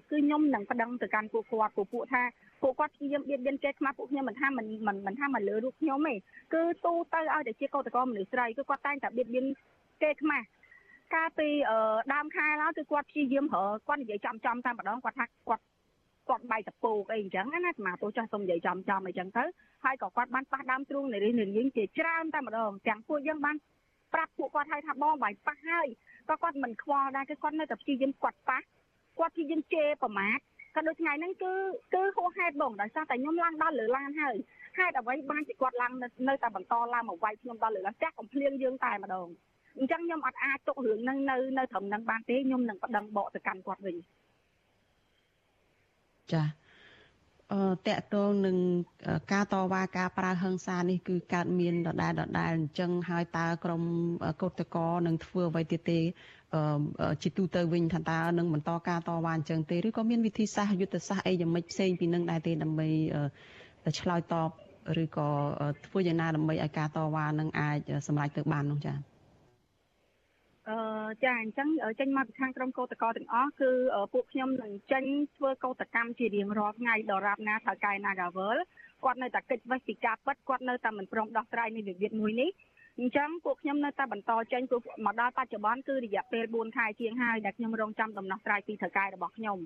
[0.09, 2.23] ខ្ញុំនឹងប្តឹងទៅកាន់ពួកគាត់ពួកពួកថា
[2.61, 4.65] ពួកគាត់ព្យាយាមបៀតបៀនគេខ្មាស់ពួកខ្ញុំមិនថាមិន
[5.07, 6.15] មិនថាមកលើរូបខ្ញុំទេ
[6.53, 9.45] គឺទូទៅឲ្យតែជាកោតក្រមនុស្សស្រីគឺគាត់តែងតែបៀតបៀន
[10.03, 10.45] គេខ្មាស់
[11.13, 11.47] កាលពី
[12.13, 15.63] ដើមខែឡើយគឺគាត់ព្យាយាមប្រើគាត់និយាយចំចំតែម្ដងគាត់ថាគាត់
[16.29, 19.43] គាត់បាយតពូកអីអញ្ចឹងណាស្មាទោះចាស់សុំនិយាយចំចំអីចឹងទៅ
[19.85, 23.55] ហើយក៏គាត់បានប៉ះដើមទ្រូងនៃរិះនៃរៀងជាច្រើនតែម្ដងទាំងពួកយើងបាន
[24.13, 25.87] ប្រាប់ពួកគាត់ឲ្យថាបងបាយប៉ះហើយ
[26.31, 28.59] ក៏គាត់មិនខ្វល់ដែរគឺគាត់នៅតែព្យាយាមគាត់ប៉ះ
[29.19, 30.37] គាត់ព្យាយាមជេរប្រមាថ
[30.75, 31.53] ក៏ដូចថ្ងៃហ្នឹងគឺ
[31.93, 34.35] គឺហួសហេតុបងដោយសារតែខ្ញុំឡើងដល់លើឡានហើយ
[34.77, 35.91] ហេតុអ្វីបានជាគាត់ឡើង
[36.27, 39.27] នៅតែបន្តឡើងមកវាយខ្ញុំដល់លើឡានផ្ទះកំភ្លៀងយើងតែម្ដង
[39.77, 43.95] អញ្ចឹងខ្ញុំអត់អាចទុករឿងហ្នឹងនៅនៅត្រឹមហ្នឹងបានទេខ្ញុំនឹងប្តឹងបកទៅកាន់គាត់វិញ
[46.31, 46.60] ចាអឺ
[47.87, 48.57] តកតងនឹង
[49.33, 53.83] ការតវ៉ាការប្រើហិង្សានេះគឺកើតមានដដែលដដែលអញ្ចឹងហើយតើក្រម
[54.41, 55.99] កោតកោនឹងធ្វើអ្វីទៀតទេ
[56.53, 62.89] អឺជាទូទៅវិញថាតើនឹងបន្តការតវ៉ាអញ្ចឹងទេឬក៏មានវិធីសាស្ត្រយុទ្ធសាស្ត្រអីយ៉ាងម៉េចផ្សេងពីនឹងដែរទេដើម្បី
[63.99, 64.49] ឆ្លើយតប
[65.03, 65.29] ឬក៏
[65.85, 67.77] ធ្វើយ៉ាងណាដើម្បីឲ្យការតវ៉ានឹងអាច
[68.07, 69.10] សម្រេចទៅបាននោះចា៎
[70.69, 70.77] អឺ
[71.23, 73.71] ចាអញ្ចឹងចេញមកពីខាងក្រុមកោតក្រទាំងអស់គឺ
[74.13, 75.05] ពួកខ្ញុំនឹងចេញ
[75.37, 78.57] ធ្វើកោតកម្មជារៀងរាល់ថ្ងៃដរាបណាថៅកែ Nagavel
[79.03, 82.49] គាត់នៅតែកិច្ចវេះពីការពិតគាត់នៅតែមិនព្រមដោះស្រាយនៃវិវាទមួយនេះ
[82.99, 89.57] អញ្ចឹងពួកខ្ញុំនៅតែបន្តចេញពួកមកដល់បច្ចុប្បន្នគឺរយៈពេល4ខែជាងហើយដែលខ្ញុំរងចាំដំណោះស្រាយពីថៅកែរបស់ខ្ញុំ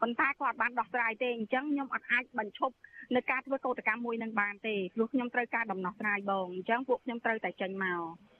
[0.00, 2.74] ប៉ុន្តែគាត់បានដោះស្រាយទេអញ្ចឹងខ្ញុំអត់អាចបញ្ឈប់
[3.14, 8.31] នៅការធ្វើកោតកម្មមួយនឹងបានទេព្រោះខ្ញុំត្រូវការដំណោះស្រាយបងអញ្ចឹងពួកខ្ញុំត្រូវតែចេញមក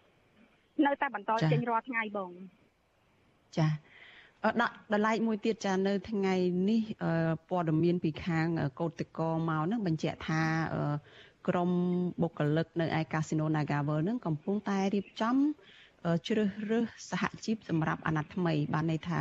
[0.87, 2.31] នៅតែបន្តចេញរាល់ថ្ងៃបង
[3.57, 3.69] ចា
[4.61, 6.35] ដាក់ដលៃមួយទៀតចានៅថ្ងៃ
[6.71, 6.83] នេះ
[7.49, 8.47] ព័ត៌មានពីខាង
[8.81, 10.43] កោតកោមកនឹងបញ្ជាក់ថា
[11.49, 11.71] ក្រុម
[12.23, 15.37] បុគ្គលិកនៅឯកាស៊ីណូ Nagavel នឹងកំពុងតែរៀបចំ
[16.27, 19.21] ជ្រើសរើសសហជីពសម្រាប់អាណត្តិថ្មី បានន័យថា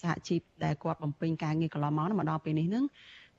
[0.00, 2.84] សហជីពដែលគាត់បំពេញការងារកន្លងមកមកដល់ពេលនេះនឹង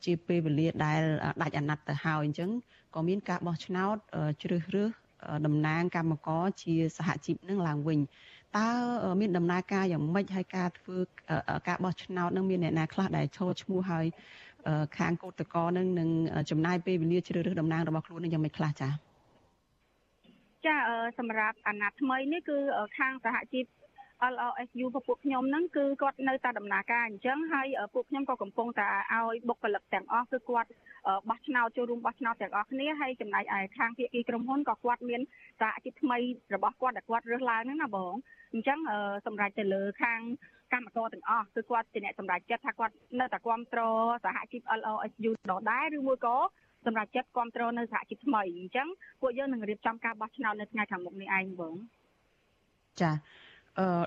[0.06, 1.02] ជាពេលវេលាដែល
[1.42, 2.50] ដាច់អាណត្តិទៅហើយអញ្ចឹង
[2.96, 3.96] ក៏មានការបោះឆ្នោត
[4.44, 4.92] ជ្រើសរើស
[5.45, 7.99] តំណាងកម្មករជាសហជីពនឹងឡើងវិញ
[8.57, 8.69] តើ
[9.21, 10.97] មានដំណើរការយ៉ាងម៉េចហើយការធ្វើ
[11.67, 14.05] ការបោះឆ្នោតនឹងមានអ្នកណាខ្លះដែលឈរឈ្មោះហើយ
[14.97, 16.09] ខាងកោតកោនឹងនឹង
[16.49, 18.91] ចំណាយពេលវេលាជ្រើសរើសតំណាងរបស់ខ្លួននឹងយ៉ាងម៉េចខ្លះចា៎
[20.65, 20.76] ចា
[21.19, 22.57] សម្រាប់អាណត្តិថ្មីនេះគឺ
[22.97, 23.65] ខាងសហជីព
[24.32, 30.69] LOSU ពួកខ្ញុំហ្នឹងគឺគាត់នៅតែដំណើរការអញ្ចឹងហើយពួកខ្ញុំក៏កំពុងតែឲ្យបុគ្គលិកទាំងអស់គឺគាត់
[31.30, 35.21] បោះឆ្នោតចូលរួមបោះឆ្នោតទាំងអស់គ្នាហើយចំណែកឯខាងភាគីក្រុមហ៊ុនក៏គាត់មាន
[35.61, 36.17] សហជីពថ្មី
[36.55, 38.13] របស់គាត់ដែលគាត់រើសឡើងហ្នឹងណាបង
[38.53, 38.80] អញ្ចឹង
[39.26, 40.19] សម្រាប់ទៅលើខាង
[40.74, 46.38] កម្មករទាំងអស់គឺគាត់ជាអ្នកសម្រេចចិត្តថាគាត់នៅតែគ្រប់គ្រងសហជីព LOSU ដដែលឬមួយក៏
[46.86, 48.88] សម្រាប់ចិត្តគ្រប់គ្រងនៅសហជីពថ្មីអញ្ចឹង
[49.21, 51.76] ពួកយើងនឹងរៀបចំការបោះឆ្នោតនៅថ្ងៃខាងមុខនេះឯងបង
[53.01, 53.43] ចាអឺ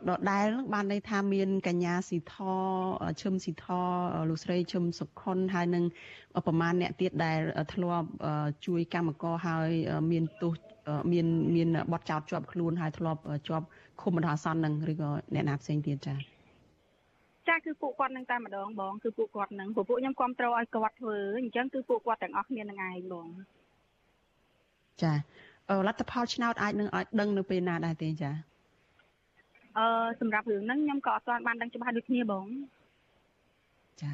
[0.08, 2.34] ដដែលនឹងបានន័យថាមានកញ្ញាស៊ីធ
[3.20, 3.66] ឈឹមស៊ីធ
[4.28, 5.84] លោកស្រីឈឹមសុខុនហើយនឹង
[6.46, 7.38] ប្រមាណអ្នកទៀតដែល
[7.74, 8.08] ធ្លាប់
[8.66, 9.70] ជួយកម្មករហើយ
[10.12, 10.52] មានទោស
[11.12, 13.66] មានមានបទចោតជាប់ខ្លួនហើយធ្លាប់ជាប់
[14.00, 16.18] ឃុំបណ្ដោះអាសន្ននឹងឬក៏អ្នកណាផ្សេងទៀតចា៎
[17.48, 23.26] ចាគឺពួកគាត់នឹងតែម្ដងបងគឺពួកគាត់នឹងពួកខ្ញុំគ្រប់គ្រងឲ្យគាត់ធ្វើអញ្ចឹងគឺពួកគាត់ទាំងអស់គ្នានឹងឯងបង
[25.02, 25.12] ចា
[25.86, 28.30] លទ្ធផលឆ្នោតអាចនឹងឲ្យដឹងនៅពេលណាដែរទេចា
[29.78, 29.86] អឺ
[30.20, 32.46] សម្រាប់រឿងហ្នឹងខ្ញុំក៏អត់ទាន់បានដឹងច្បាស់ដូចគ្នាបង
[34.02, 34.12] ចា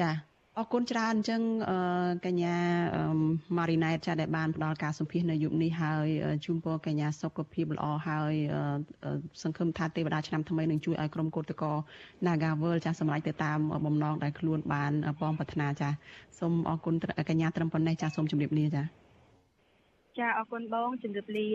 [0.00, 0.10] ចា
[0.58, 1.42] អរគុណច្រើនអញ្ចឹង
[2.26, 2.56] កញ្ញា
[3.56, 6.06] ម៉ារីណែតចាដែលបានផ្ដល់ការសម្ភាសនៅយុគនេះហើយ
[6.44, 8.34] ជូនពរកញ្ញាសុខភាពល្អហើយ
[9.42, 11.72] សង្ឃឹមថាទេវតាឆ្នាំថ្មីនឹងជួយឲ្យក្រុមកោតកោ
[12.26, 15.88] Nagavel ចាសម្រេចទៅតាមបំណងដែលខ្លួនបានបងប្រាថ្នាចា
[16.38, 16.94] សូមអរគុណ
[17.30, 18.82] កញ្ញាត្រឹមប៉ុណ្ណេះចាសូមជម្រាបលាចា
[20.18, 21.48] ចាអរគុណបងជម្រាបលា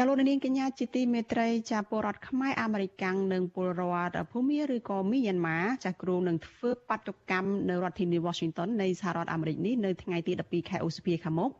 [0.00, 11.50] ចាលោកនាងកញ្ញាជាទីមេត្រីចាពលរដ្ឋខ្មែរអាមេរិកាំងនិងពលរដ្ឋភូមាឬក៏មីយ៉ាន់ម៉ាចាគ្រូនឹងធ្វើបាតុកម្មនៅរដ្ឋធានី Washington នៃសហរដ្ឋអាមេរិកនេះនៅថ្ងៃទី12ខែឧសភាខាងមុខ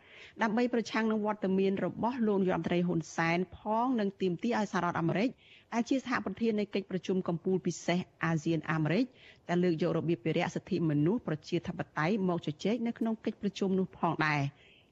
[0.43, 5.28] ដើម្បីប្រឆាំងនឹងវត្តមានរបស់លោកនាយរដ្ឋមន្ត្រីហ៊ុនសែនផងនិងទាមទារឲ្យសហរដ្ឋអាមេរិក
[5.72, 9.05] ដែលជាសហប្រធាននៃកិច្ចប្រជុំកំពូលពិសេសអាស៊ានអាមេរិក
[9.49, 14.43] ដែលលើកយករបៀបពិរៈសិទ្ធិមនុស្សប្រជាធិបតេយ្យមកជជែកនៅក្នុងកិច្ចប្រជុំនោះផងដែរ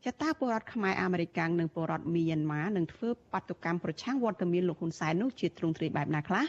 [0.07, 6.45] ចតាពលរដ្ឋខ្មែរអាមេរិកាំងនិងពលរដ្ឋមីយ៉ាន់ម៉ានឹងធ្វើបាតុកម្មប្រឆាំងវត្តមានលោកហ៊ុនសែននោះជាទ្រង់ទ្រាយបែបណាខ្លះ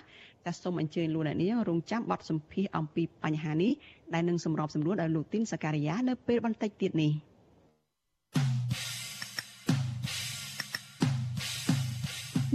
[0.46, 3.72] ចាសសូមអញ្ជើញលោកអ្នកនាងរងចាំបទសម្ភាសអំពីបញ្ហានេះ
[4.14, 7.12] ដែលនឹងសម្របសម្រួលដោយលោកទីនសការីយ៉ានៅពេលបន្តិចទៀតនេះ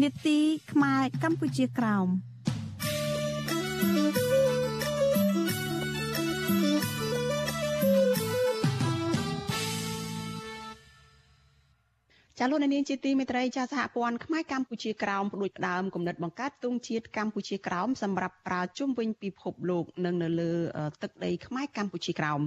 [0.03, 0.39] នេតិ
[0.73, 2.09] ខ្មែរកម្ពុជាក្រោម
[12.45, 20.53] ចាលោកនាងជាទីមេត្រីចាសហព័ន្ធខ្មែរកម្ពុជាក្រោមផ្ដួចផ្ដើមគំនិតបង្កើតទង់ជាតិកម្ពុជាក្រោមសម្រាប់ប្រើជុំវិញពិភពលោកនិងនៅលើ
[21.03, 22.41] ទឹកដីខ្មែរកម្ពុជាក្រោម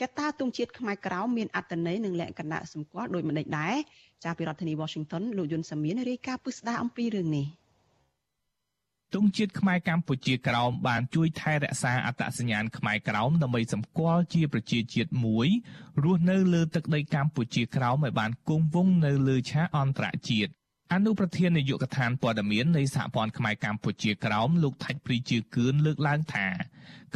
[0.00, 3.76] ចាតាទង់ជាតិខ្មែរក្រោមមានអត្តន័យនិងលក្ខណៈសម្គាល់ដូចម្តេចដែរ
[4.24, 7.46] ចាពីរដ្ឋធានី Washington លោកយុនសាមៀនរាយការណ៍ពិស្ដារអំពីរឿងនេះ។
[9.14, 15.48] ទង់ជាតិខ្មែរកម្ពុជាក្រោមបានជួយថែរក្សាអត្តសញ្ញាណខ្មែរក្រោមដើម្បីសម្គាល់ជាប្រជាជាតិមួយ
[16.02, 20.50] រស់នៅលើទឹកដីកម្ពុជាក្រោមឲ្យបានគង់វង្សនៅលើឆាកអន្តរជាតិ
[20.92, 26.46] អនុប្រធាននាយកដ្ឋានព័ត៌មាននៃសហព័ន្ធខ្មែរកម្ពុជាក្រោមលោកថាច់ព្រីជាគឿនលើកឡើងថា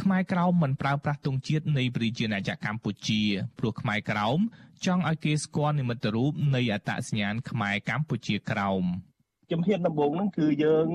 [0.01, 3.21] ខ្មែរក្រោមមិនប្រើប្រាស់ទង់ជាតិនៃប្រជាណាចក្រកម្ពុជា
[3.59, 4.39] ព្រោះខ្មែរក្រោម
[4.85, 8.85] ចង់ឲ្យគេស្គាល់និមិត្តរូបនៃអត្តសញ្ញាណខ្មែរកម្ពុជាក្រោម។
[9.51, 10.87] ជំហានដំបូងហ្នឹងគឺយើង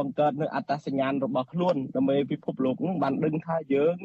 [0.00, 3.96] បង្កើតនៅអត្តសញ្ញាណរបស់ខ្លួនដើម្បីពិភពលោកហ្នឹងបានដឹងថាយើង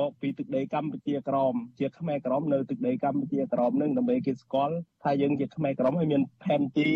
[0.00, 6.90] មកពីទឹកដីកម្ពុជាក្រមជាខ្មែរក្រមនៅទឹកដីកម្ពុជាក្រមហ្នឹងដើម្បីគេស្គាល់ថាយើងជាខ្មែរក្រមហើយមានផែនទី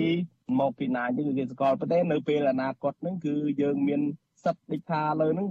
[0.60, 4.00] មកពីណាយើងគេស្គាល់ប៉ុន្តែនៅពេលអនាគតហ្នឹងគឺយើងមាន
[4.44, 5.48] សិទ្ធិដូចថាលើហ្នឹង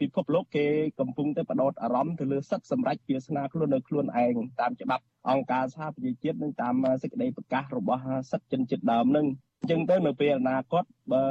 [0.00, 0.66] ពិភពលោកគេ
[1.00, 9.26] កំពុងតែបដោតអារម្មណ៍ទៅលើសិទ្ធិសម្រេចវាសនាខ្លួននៅខ្លួនឯងតាមច្បាប់អង្គការសហប្រជាជាតិនិងតាមសេចក្តីប្រកាសរបស់សិទ្ធិជនជាតិដើមនឹង
[9.60, 11.24] អញ្ចឹងទៅនៅពេលអនាគតបើ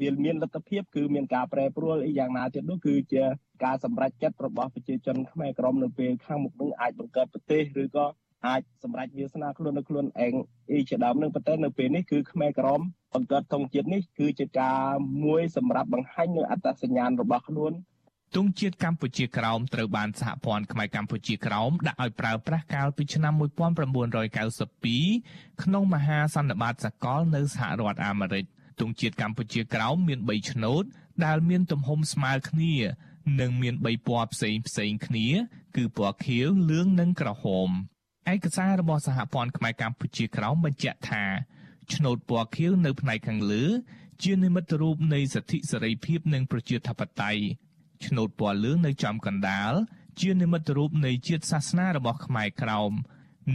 [0.00, 3.22] វាមានលទ្ធភាពគឺមានការប្រែប្រួលអីយ៉ាងណាទៀតនោះគឺជា
[3.64, 8.06] ការសម្រេចចិត្តរបស់ប្រជាជនខ្មែរក្រមនៅពេលខាងមុខនឹងអាចបង្កើតប្រទេសឬក៏
[8.46, 10.34] អាចសម្រេចវាសនាខ្លួននៅខ្លួនឯង
[10.72, 12.80] អីជាដើមនឹងប៉ុន្តែនៅពេលនេះគឺខ្មែរក្រម
[13.14, 14.80] បង្កើតធំជាតិនេះគឺជាការ
[15.24, 17.72] មួយសម្រាប់បង្ហាញនៅអត្តសញ្ញាណរបស់ខ្លួន
[18.34, 23.32] ទង់ជាតិកម្ពុជាក្រោមត្រូវបានសហព័ន្ធខ្មែរកម្ពុជាក្រោមដាក់ឲ្យប្រើប្រាស់កាលពីឆ្នាំ
[24.28, 28.44] 1992ក្នុងមហាសន្និបាតសកលនៅសហរដ្ឋអាមេរិក
[28.80, 30.84] ទង់ជាតិកម្ពុជាក្រោមមាន3ឆ្នូត
[31.24, 32.74] ដែលមានទំហំស្មើគ្នា
[33.40, 35.28] និងមាន3ពណ៌ផ្សេងផ្សេងគ្នា
[35.76, 37.68] គឺពណ៌ខៀវលឿងនិងក្រហម
[38.32, 41.24] ឯកសាររបស់សហព័ន្ធខ្មែរកម្ពុជាក្រោមបញ្ជាក់ថា
[41.94, 43.64] ឆ្នូតពណ៌ខៀវនៅផ្នែកខាងលើ
[44.22, 47.42] ជានិមិត្តរូបនៃសិទ្ធិសេរីភាពនិងប្រជាធិបតេយ្យ
[48.06, 49.72] ឆ្នូតពណ៌លឿងនៅចំកណ្ដាល
[50.20, 52.92] ជានិមិត្តរូបនៃជាតិសាសនារបស់ខ្មែរក្រោម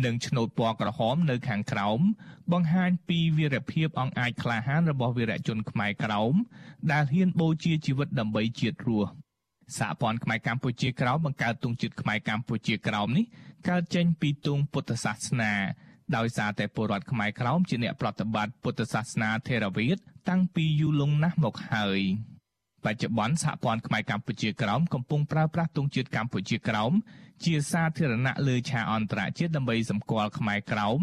[0.06, 2.00] និងឆ្នូតពណ៌ក្រហមនៅខាងក្រោម
[2.52, 6.34] បង្ហាញពីវីរភាពអង្អាចក្លាហានរបស់វីរជនខ្មែរក្រោម
[6.92, 9.10] ដែលហ៊ានបូជាជីវិតដើម្បីជាតិរស់
[9.78, 13.26] សហព័ន្ធខ្មែរកម្ពុជាក្រោមបង្កើតទង់ជាតិខ្មែរកម្ពុជាក្រោមនេះ
[13.70, 15.54] កើតចេញពីទង់ពុទ្ធសាសនា
[16.16, 19.98] ដោយសារតែពលរដ្ឋខ្មែរក្រោមជាអ្នកប្រតិបត្តិពុទ្ធសាសនាថេរវាទ
[20.30, 22.02] តាំងពីយូរលង់ណាស់មកហើយ។
[22.86, 26.94] បច្ចុប្បន្នសហព័ន្ធខ្មែរកម្ពុជាក្រោមកំពុងប្រើប្រាស់ទង់ជាតិកម្ពុជាក្រោម
[27.46, 31.00] ជាសាធារណៈលើឆាកអន្តរជាតិដើម្បីសម្គាល់ខ្មែរក្រោម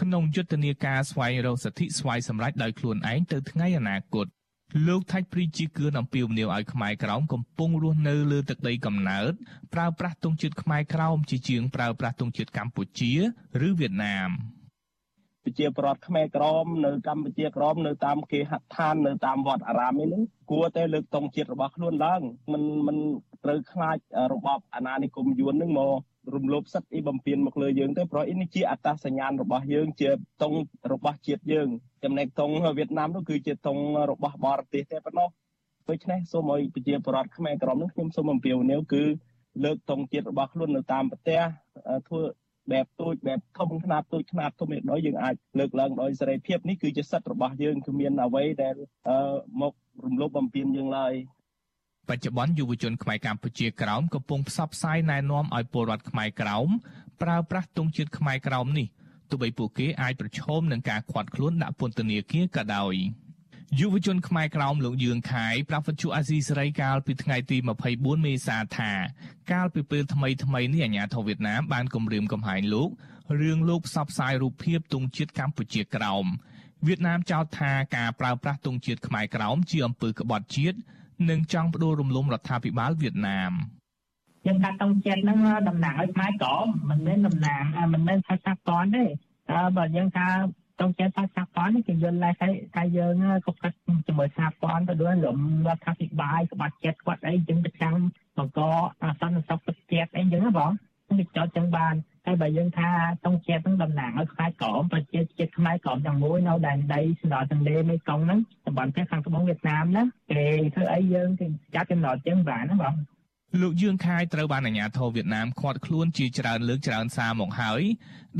[0.00, 4.26] ក្នុងយុទ្ធនាការស្វែងរកសិទ្ធិស្វ័យសម្រេចដោយខ្លួនឯងទៅថ្ងៃអនាគត
[4.86, 9.32] លោកថាច់ព្រីជាគឿនអំពាវនាវឲ្យខ្មែរក្រោមកំពុងរស់នៅលើទឹកដីកំណើត
[9.74, 13.12] ប្រើប្រាស់ទង់ជាតិខ្មែរក្រោមជាជាងប្រើប្រាស់ទង់ជាតិកម្ពុជា
[13.66, 14.30] ឬវៀតណាម។
[15.46, 22.20] ប្រជាប្រដ្ឋខ្មែរក្រមនៅកម្ពុជាក្រមនៅតាមគេហដ្ឋាននៅតាមវត្តអារាមនេះគួរតែលើកតង់ជាតិរបស់ខ្លួនឡើង
[22.52, 22.96] មិនមិន
[23.44, 23.96] ត្រូវខ្លាច
[24.32, 25.90] របបអាណានិគមយួននឹងមក
[26.34, 30.10] រំលោភសិទ្ធិអីបំពេញមកលើយើងទេព្រោះនេះជាអត្តសញ្ញាណរបស់យើងជា
[30.42, 30.58] តង់
[30.92, 31.68] របស់ជាតិយើង
[32.04, 35.28] ចំណែកតង់វៀតណាមនោះគឺជាតង់របស់បរទេសទេប៉ុណ្ណោះ
[35.88, 39.02] ដូច្នេះសូមឲ្យប្រជាពលរដ្ឋខ្មែរក្រមនឹងខ្ញុំសូមអំពាវនាវគឺ
[39.64, 41.42] លើកតង់ជាតិរបស់ខ្លួននៅតាមប្រទេស
[42.08, 42.22] ធ្វើ
[42.72, 48.74] បែបទូចបែបធំខ្នាតទូចខ្នាតធំឯដោយយើងអាចលើកឡើងដោយសេរីភាពនេះគឺជាសិទ្ធិរបស់យើងគឺមានអ្វីដែល
[49.60, 49.72] មក
[50.04, 51.14] រំលោភបំពានយើងឡើយ
[52.08, 56.68] បច្ចុប្បន្នយុវជនខ្មែរកម្ពុជាក្រោមកំពុងផ្សព្វផ្សាយណែនាំឲ្យពលរដ្ឋខ្មែរក្រោម
[57.22, 58.86] ប្រើប្រាស់ទង់ជាតិខ្មែរក្រោមនេះ
[59.30, 62.94] ទោះបីពួកគេអាចប្រឈមនឹងការខាត់ខ្លួនដាក់ពន្ធនាគារក៏ដោយ
[63.78, 67.56] យុវជនខ្មែរក្រោមលោកយឿងខៃប្រាប់វិទ្យុអាស៊ីសេរីកាលពីថ្ងៃទី
[67.92, 68.92] 24មេសាថា
[69.52, 72.88] កាលពីពេលថ្មីថ្មីនេះអាញាធរវៀតណាមបានគម្រាមកំហែងលោក
[73.40, 76.26] រឿងលោកផ្សព្វផ្សាយរូបភាពទង់ជាតិកម្ពុជាក្រោម
[76.86, 80.78] វៀតណាមចោទថាការប្រើប្រាស់ទង់ជាតិខ្មែរក្រោមជាអំពើក្បត់ជាតិ
[81.30, 83.52] និងចង់ផ្ដួលរំលំរដ្ឋាភិបាលវៀតណាម
[84.46, 85.38] យើងថាតុងជាតិហ្នឹង
[85.68, 87.62] តំណាងឲ្យខ្មែរក្រមមិនមែនតំណាង
[87.92, 89.04] មិនមែនថាសាកលទេ
[89.50, 90.28] តើបើយើងថា
[90.80, 92.30] តុងជាតិថាសាកលនេះគេយល់តែ
[92.76, 93.14] តែយើង
[93.46, 97.94] ក៏កាត់ជាមួយសាកលទៅដូចរំរដ្ឋាភិបាលក្បាត់ចិត្តគាត់អីយើងទៅចាំ
[98.38, 98.60] បង្ក
[99.20, 100.70] សន្តិសុខទឹកជាតិអីចឹងណាបង
[101.08, 101.94] គេចោទចឹងបាន
[102.26, 102.90] តែបើយើងថា
[103.26, 110.42] តុងជាតិនឹងតំណាងឲ្យខ្មែរក្រមប្រជាជាតិខ្មែរក្រមទាំងមួយនៅដែនដីសណ្ដោទន្លេមេគង្គហ្នឹងតំបន់ផ្ទះខាងត្បូងវៀតណាមណាគេ
[110.74, 112.94] ធ្វើអីយើងគេចាត់ចំណោទចឹងបានណាបង
[113.60, 117.82] លោកយឿងខាយត្រូវបានអាជ្ញាធរវៀតណាមឃាត់ខ្លួនជាច្រើនលើកច្រើនសារមកហើយ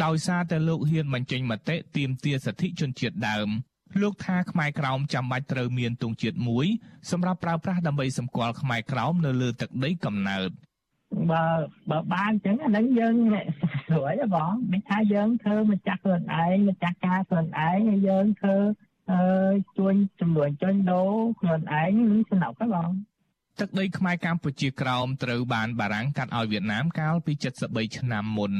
[0.04, 3.48] ដោយសារតែលោកហ៊ានបញ្ចេញមតិទាមទារសិទ្ធិជនជាតិដើម
[4.02, 6.66] លោកថាខ្មែរក្រោមចាំបាច់ត្រូវមានទង់ជាតិមួយ
[7.10, 10.50] សម្រាប់ប្រើប្រាស់ដើម្បីសម្គាល់ខ្មែរក្រោមនៅលើទឹកដីកំណើត
[11.30, 11.44] បើ
[11.90, 13.14] បើបានអញ្ចឹងអានឹងយើង
[13.88, 18.56] ស្រួយបងមិនថាយើងធ្វើម្ចាស់ខ្លួនឯងម្ចាស់ការខ្លួនឯងហើយយើងធ្វើ
[19.10, 19.20] អឺ
[19.76, 22.90] ជួញចំនួនចុញដូរខ្លួនឯងនឹងសំណុកហ្នឹងបង
[23.60, 27.32] ទឹកដីខ្មែរកម្ពុជាក្រោមត្រូវបានបារាំងកាត់ឲ្យវៀតណាមកាលពី
[27.64, 28.52] 73ឆ្នាំមុន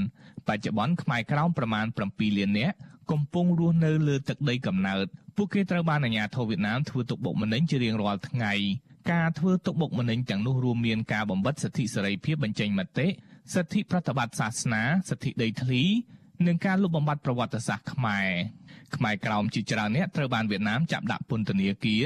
[0.48, 2.76] បច្ចុប្បន្នខ្មែរក្រោមប្រមាណ7លាននាក់
[3.10, 8.52] កំពុងរស់នៅលើទឹកដីកំណើតពួកគេត្រូវបានអាជ្ញាធរវៀតណាមធ្វើទុកបុកម្នេញជារៀងរាល់ថ្ងៃ
[9.12, 13.06] ការធ្វើទុកបុកម្នេញទាំងនោះរួមមានការបំបិទសិទ្ធិសេរីភាពបញ្ចេញមតិ
[13.54, 15.82] សិទ្ធិប្រតិបត្តិសាសនាសិទ្ធិដីធ្លី
[16.46, 18.30] និងការលុបបំបាត់ប្រវត្តិសាស្ត្រខ្មែរ
[18.96, 22.04] ខ្មែរក្រោមជាច្រើនអ្នកត្រូវបានវៀតណាមចាប់ដាក់ពន្ធនាគារ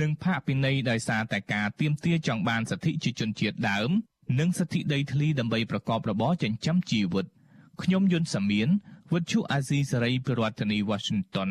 [0.00, 3.90] និងផាកពិន័យដោយសារតែការទាមទារចង់បានសិទ្ធិជាជនជាតិដើម
[4.40, 7.26] និងសិទ្ធិដីធ្លីដើម្បីប្រកបរបរចិញ្ចឹមជីវិត
[7.82, 8.68] ខ្ញុំយុនសាមៀន
[9.12, 11.50] វិទ្យុអាស៊ីសេរីប្រធានាធិបតី Washington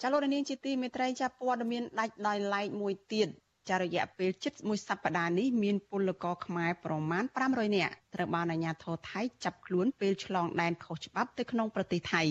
[0.00, 3.28] ចាលោកនាងជាទីមេត្រីចាប់ព័ត៌មានដាច់ដោយឡែកមួយទៀត
[3.70, 12.22] ចារយៈពេលជិតមួយសប្តាហ៍នេះមានពលករខ្មែរប្រមាណ500នាក់ត្រូវបានអាជ្ញាធរថៃចាប់ខ្លួនពេលឆ្លងដែនខុសច្បាប់ទៅក្នុងប្រទេសថៃ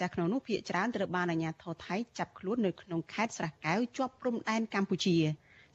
[0.00, 5.16] ចាស់ក្នុងនោះភ ieck ច្រើនត្រូវបានអាជ្ញាធរថៃចាប់ខ្លួននៅក្នុងខេត្តស្រះកែវជាប់ព្រំដែនកម្ពុជា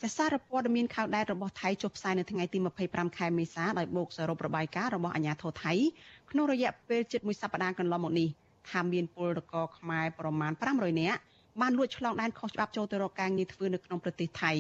[0.02, 2.58] ចាសសារព័ត៌មានខៅដែតរបស់ថៃចុះផ្សាយនៅថ្ងៃទី
[2.88, 5.74] 25ខែមេសាដោយបូកសរុបរបាយការណ៍របស់អាជ្ញាធរថៃ
[6.32, 8.30] ក្នុងរយៈពេលជិតមួយសប្តាហ៍កន្លងមកនេះ
[8.70, 11.20] ថាមានពលករខ្មែរប្រមាណ500នាក់
[11.62, 14.52] បានលួចឆ្លងដែនខុសច្បាប់ចូលទៅរកការងារធ្វើនៅក្នុងប្រទេសថៃ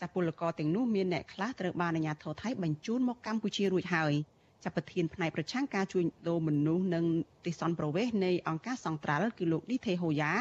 [0.00, 4.14] ចាពលករទាំងនោះមានអ្នកខ្លះត្រូវបានអាជ្ញាធរថៃបញ្ជូនមកកម្ពុជារួចហើយ។
[4.64, 7.04] ចាប់ប្រធានផ្នែកប្រឆាំងការជួញដូរមនុស្សនិង
[7.46, 10.32] ទេសន្តប្រវេសនៃអង្គការសង្ត្រាល់គឺលោកឌីថេហូយ៉ា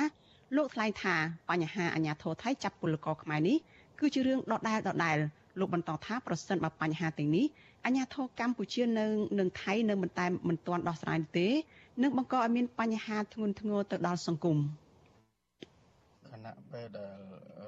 [0.56, 1.16] លោកថ្លែងថា
[1.50, 3.58] បញ្ហាអាញាធរថៃចាប់ពលករខ្មែរនេះ
[4.00, 5.18] គឺជារឿងដដែលដដែល
[5.60, 7.46] លោកបន្តថាប្រសិនបើបញ្ហាទាំងនេះ
[7.86, 9.06] អាញាធរកម្ពុជានៅ
[9.40, 11.48] នឹងថៃនៅមិនតែមិនទាន់ដោះស្រាយទេ
[12.02, 14.58] នឹងបង្កឲ្យមានបញ្ហាធ្ងន់ធ្ងរទៅដល់សង្គម
[16.30, 17.18] គណៈពេលដែល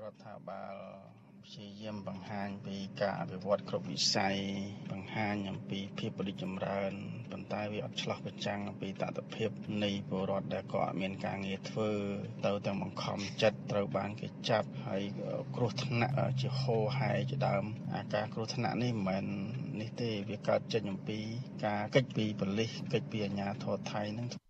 [0.03, 0.74] រដ្ឋាភិបាល
[1.50, 4.38] ព្យាយាមបង្ហាញពីការអភិវឌ្ឍគ្រប់វិស័យ
[4.91, 6.93] បង្ហាញអំពីភាពរីកចម្រើន
[7.32, 9.50] ប៉ុន្តែវាអត់ឆ្លោះប្រចាំងអំពីតថភាព
[9.84, 11.89] នៃពលរដ្ឋដែលក៏អត់មានការងារធ្វើ
[12.46, 15.04] ទៅទាំងបង្ខំចិត្តត្រូវបានគេចាប់ហើយ
[15.56, 17.66] គ្រោះថ្នាក់ជាហូរហែជាដើម
[17.96, 19.26] អាការគ្រោះថ្នាក់នេះមិនមែន
[19.82, 21.20] នេះទេវាកើតចេញអំពី
[21.66, 24.45] ការកិច្ចពីប៉ូលីសកិច្ចពីអាជ្ញាធរថៃនឹង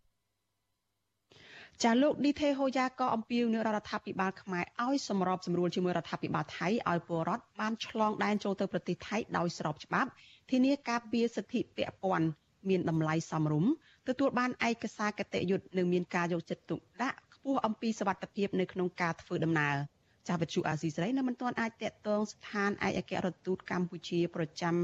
[1.83, 10.09] ចាលោកឌីថេហូយ៉ាក៏អំពាវនាវរដ្ឋាភិបាលខ្មែរឲ្យសម្របសម្រួលជាមួយរដ្ឋាភិបាលថៃឲ្យពលរដ្ឋបានឆ្លងដែនចូលទៅប្រទេសថៃដោយស្របច្បាប់
[10.51, 12.27] ធានាការពារសិទ្ធិពាក់ព័ន្ធ
[12.69, 13.71] មានតម្លៃសមរម្យ
[14.07, 19.75] ទទួលបានឯកសារគតិយុត្តនិងមានការយកចិត្តទុកដាក់ខ្ពស់អំពីសវត្ថិភាពនៅក្នុងការធ្វើដំណើរ។
[20.27, 24.75] ចាស់វិទ្យុអាស៊ីសេរីនៅមិនទាន់អាចតាក់ទងស្ថានឯកអគ្គរដ្ឋទូតកម្ពុជាប្រចាំ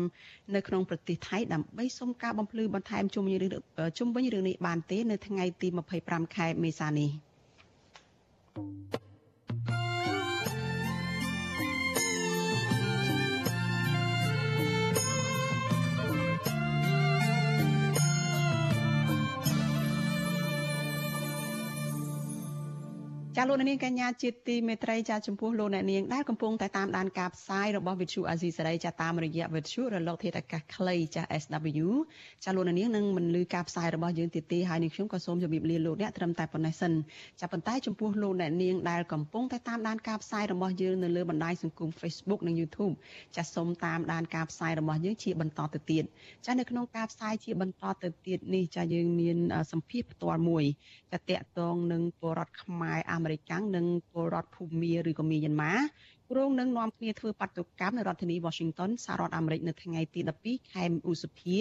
[0.55, 3.51] នៅក្នុងប្រទេសថៃដើម្បីសុំការបំភ្លឺបន្ថែមជុំវិញរឿង
[3.97, 5.67] ជុំវិញរឿងនេះបានទេ នៅថ្ងៃទី
[6.01, 7.11] 25ខែមេសានេះ។
[23.41, 31.87] ចាលោកនាងកញ្ញាជាទីមេត្រីចាចំពោះលោកអ្នកនាងដែលកំពុងតែតាមដានការផ្សាយរបស់វិទ្យុអាស៊ីសេរីចាតាមរយៈវិទ្យុរលកធាតុអាកាសខ្លីចា SW
[32.43, 36.93] ចាលោកនាងនឹងមិនលឺការផ្សាយរបស់យើងទៀតទេហើយនេះខ្ញុំក៏សូមជម្រាបលាលោកអ្នកត្រឹមតែប៉ុណ្ណេះសិន
[37.41, 42.93] ចាប៉ុន្តែចំពោះលោកអ្នកនាងដែលកំពុងតែតាមដានការផ្សាយរបស់យើងនៅលើបណ្ដាញសង្គម Facebook និង YouTube
[43.35, 46.03] ចាសូមតាមដានការផ្សាយរបស់យើងជាបន្តទៅទៀត
[46.45, 49.37] ចានៅក្នុងការផ្សាយជាបន្តទៅទៀតនេះចាយើងមាន
[49.71, 50.65] សម្ភារផ្ទាល់មួយ
[51.11, 55.73] ចាតកតងនឹងពលរដ្ឋខ្មែរអាមេរិកកាំងនិងពលរដ្ឋភូមាឬក៏មីយ៉ាន់ម៉ា
[56.31, 61.57] គ្រងនឹងនាំគ្នាធ្វើបាតុកម្មនៅរដ្ឋធានី Washington សហរដ្ឋអាមេរិកនៅថ្ងៃទី12ខែឧសភា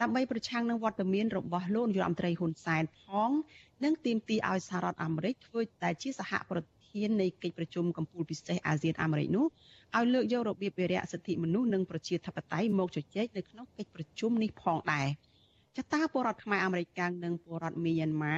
[0.00, 3.30] ដើម្បីប្រឆាំងនឹងវត្តមានរបស់លោកនាយរដ្ឋមន្ត្រីហ៊ុនសែនផង
[3.84, 6.58] និងទាមទារឲ្យសហរដ្ឋអាមេរិកធ្វើតែជាសហប្រ
[6.88, 9.46] ធាននៃកិច្ចប្រជុំកម្ពុជាពិសេសអាស៊ានអាមេរិកនោះ
[9.96, 15.06] ឲ្យលើកយករបៀបវិរៈសិទ្ធិមនុស្សនិងប្រជាធិបតេយ្យមកជជែកនៅក្នុងកិច្ចប្រជុំនេះផងដែរ
[15.78, 18.36] ចតាពលរដ្ឋខ្មែរអាមេរិកកាំងនិងពលរដ្ឋមីយ៉ាន់ម៉ា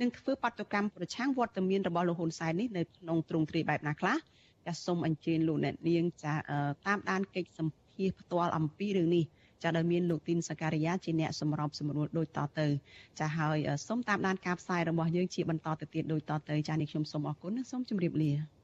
[0.00, 4.16] នឹងធ្វើបាតុកម្មប្រឆាំងវត្តមានរបស់លោកហ៊ុនសែននេះនៅក្នុងទ្រង់ទ្រាយបែបណាខ្លះ
[4.66, 6.34] ចាសសូមអញ្ជើញលោកអ្នកនាងចា
[6.86, 9.24] តាមដានកិច្ចសម្ភាសផ្ទាល់អំពីរឿងនេះ
[9.62, 12.66] ចាដែលមានលោកទីនសការីយ៉ាជាអ្នកសម្របសម្រួលដូចតទៅ
[13.20, 13.56] ចាហើយ
[13.88, 18.57] សូមតាមដានការផ្សាយរបស់យើងជាបន្តទៅទៀតដូចតទៅចានេះខ្ញុំសូមអរគុណនិងសូមជម្រាបលា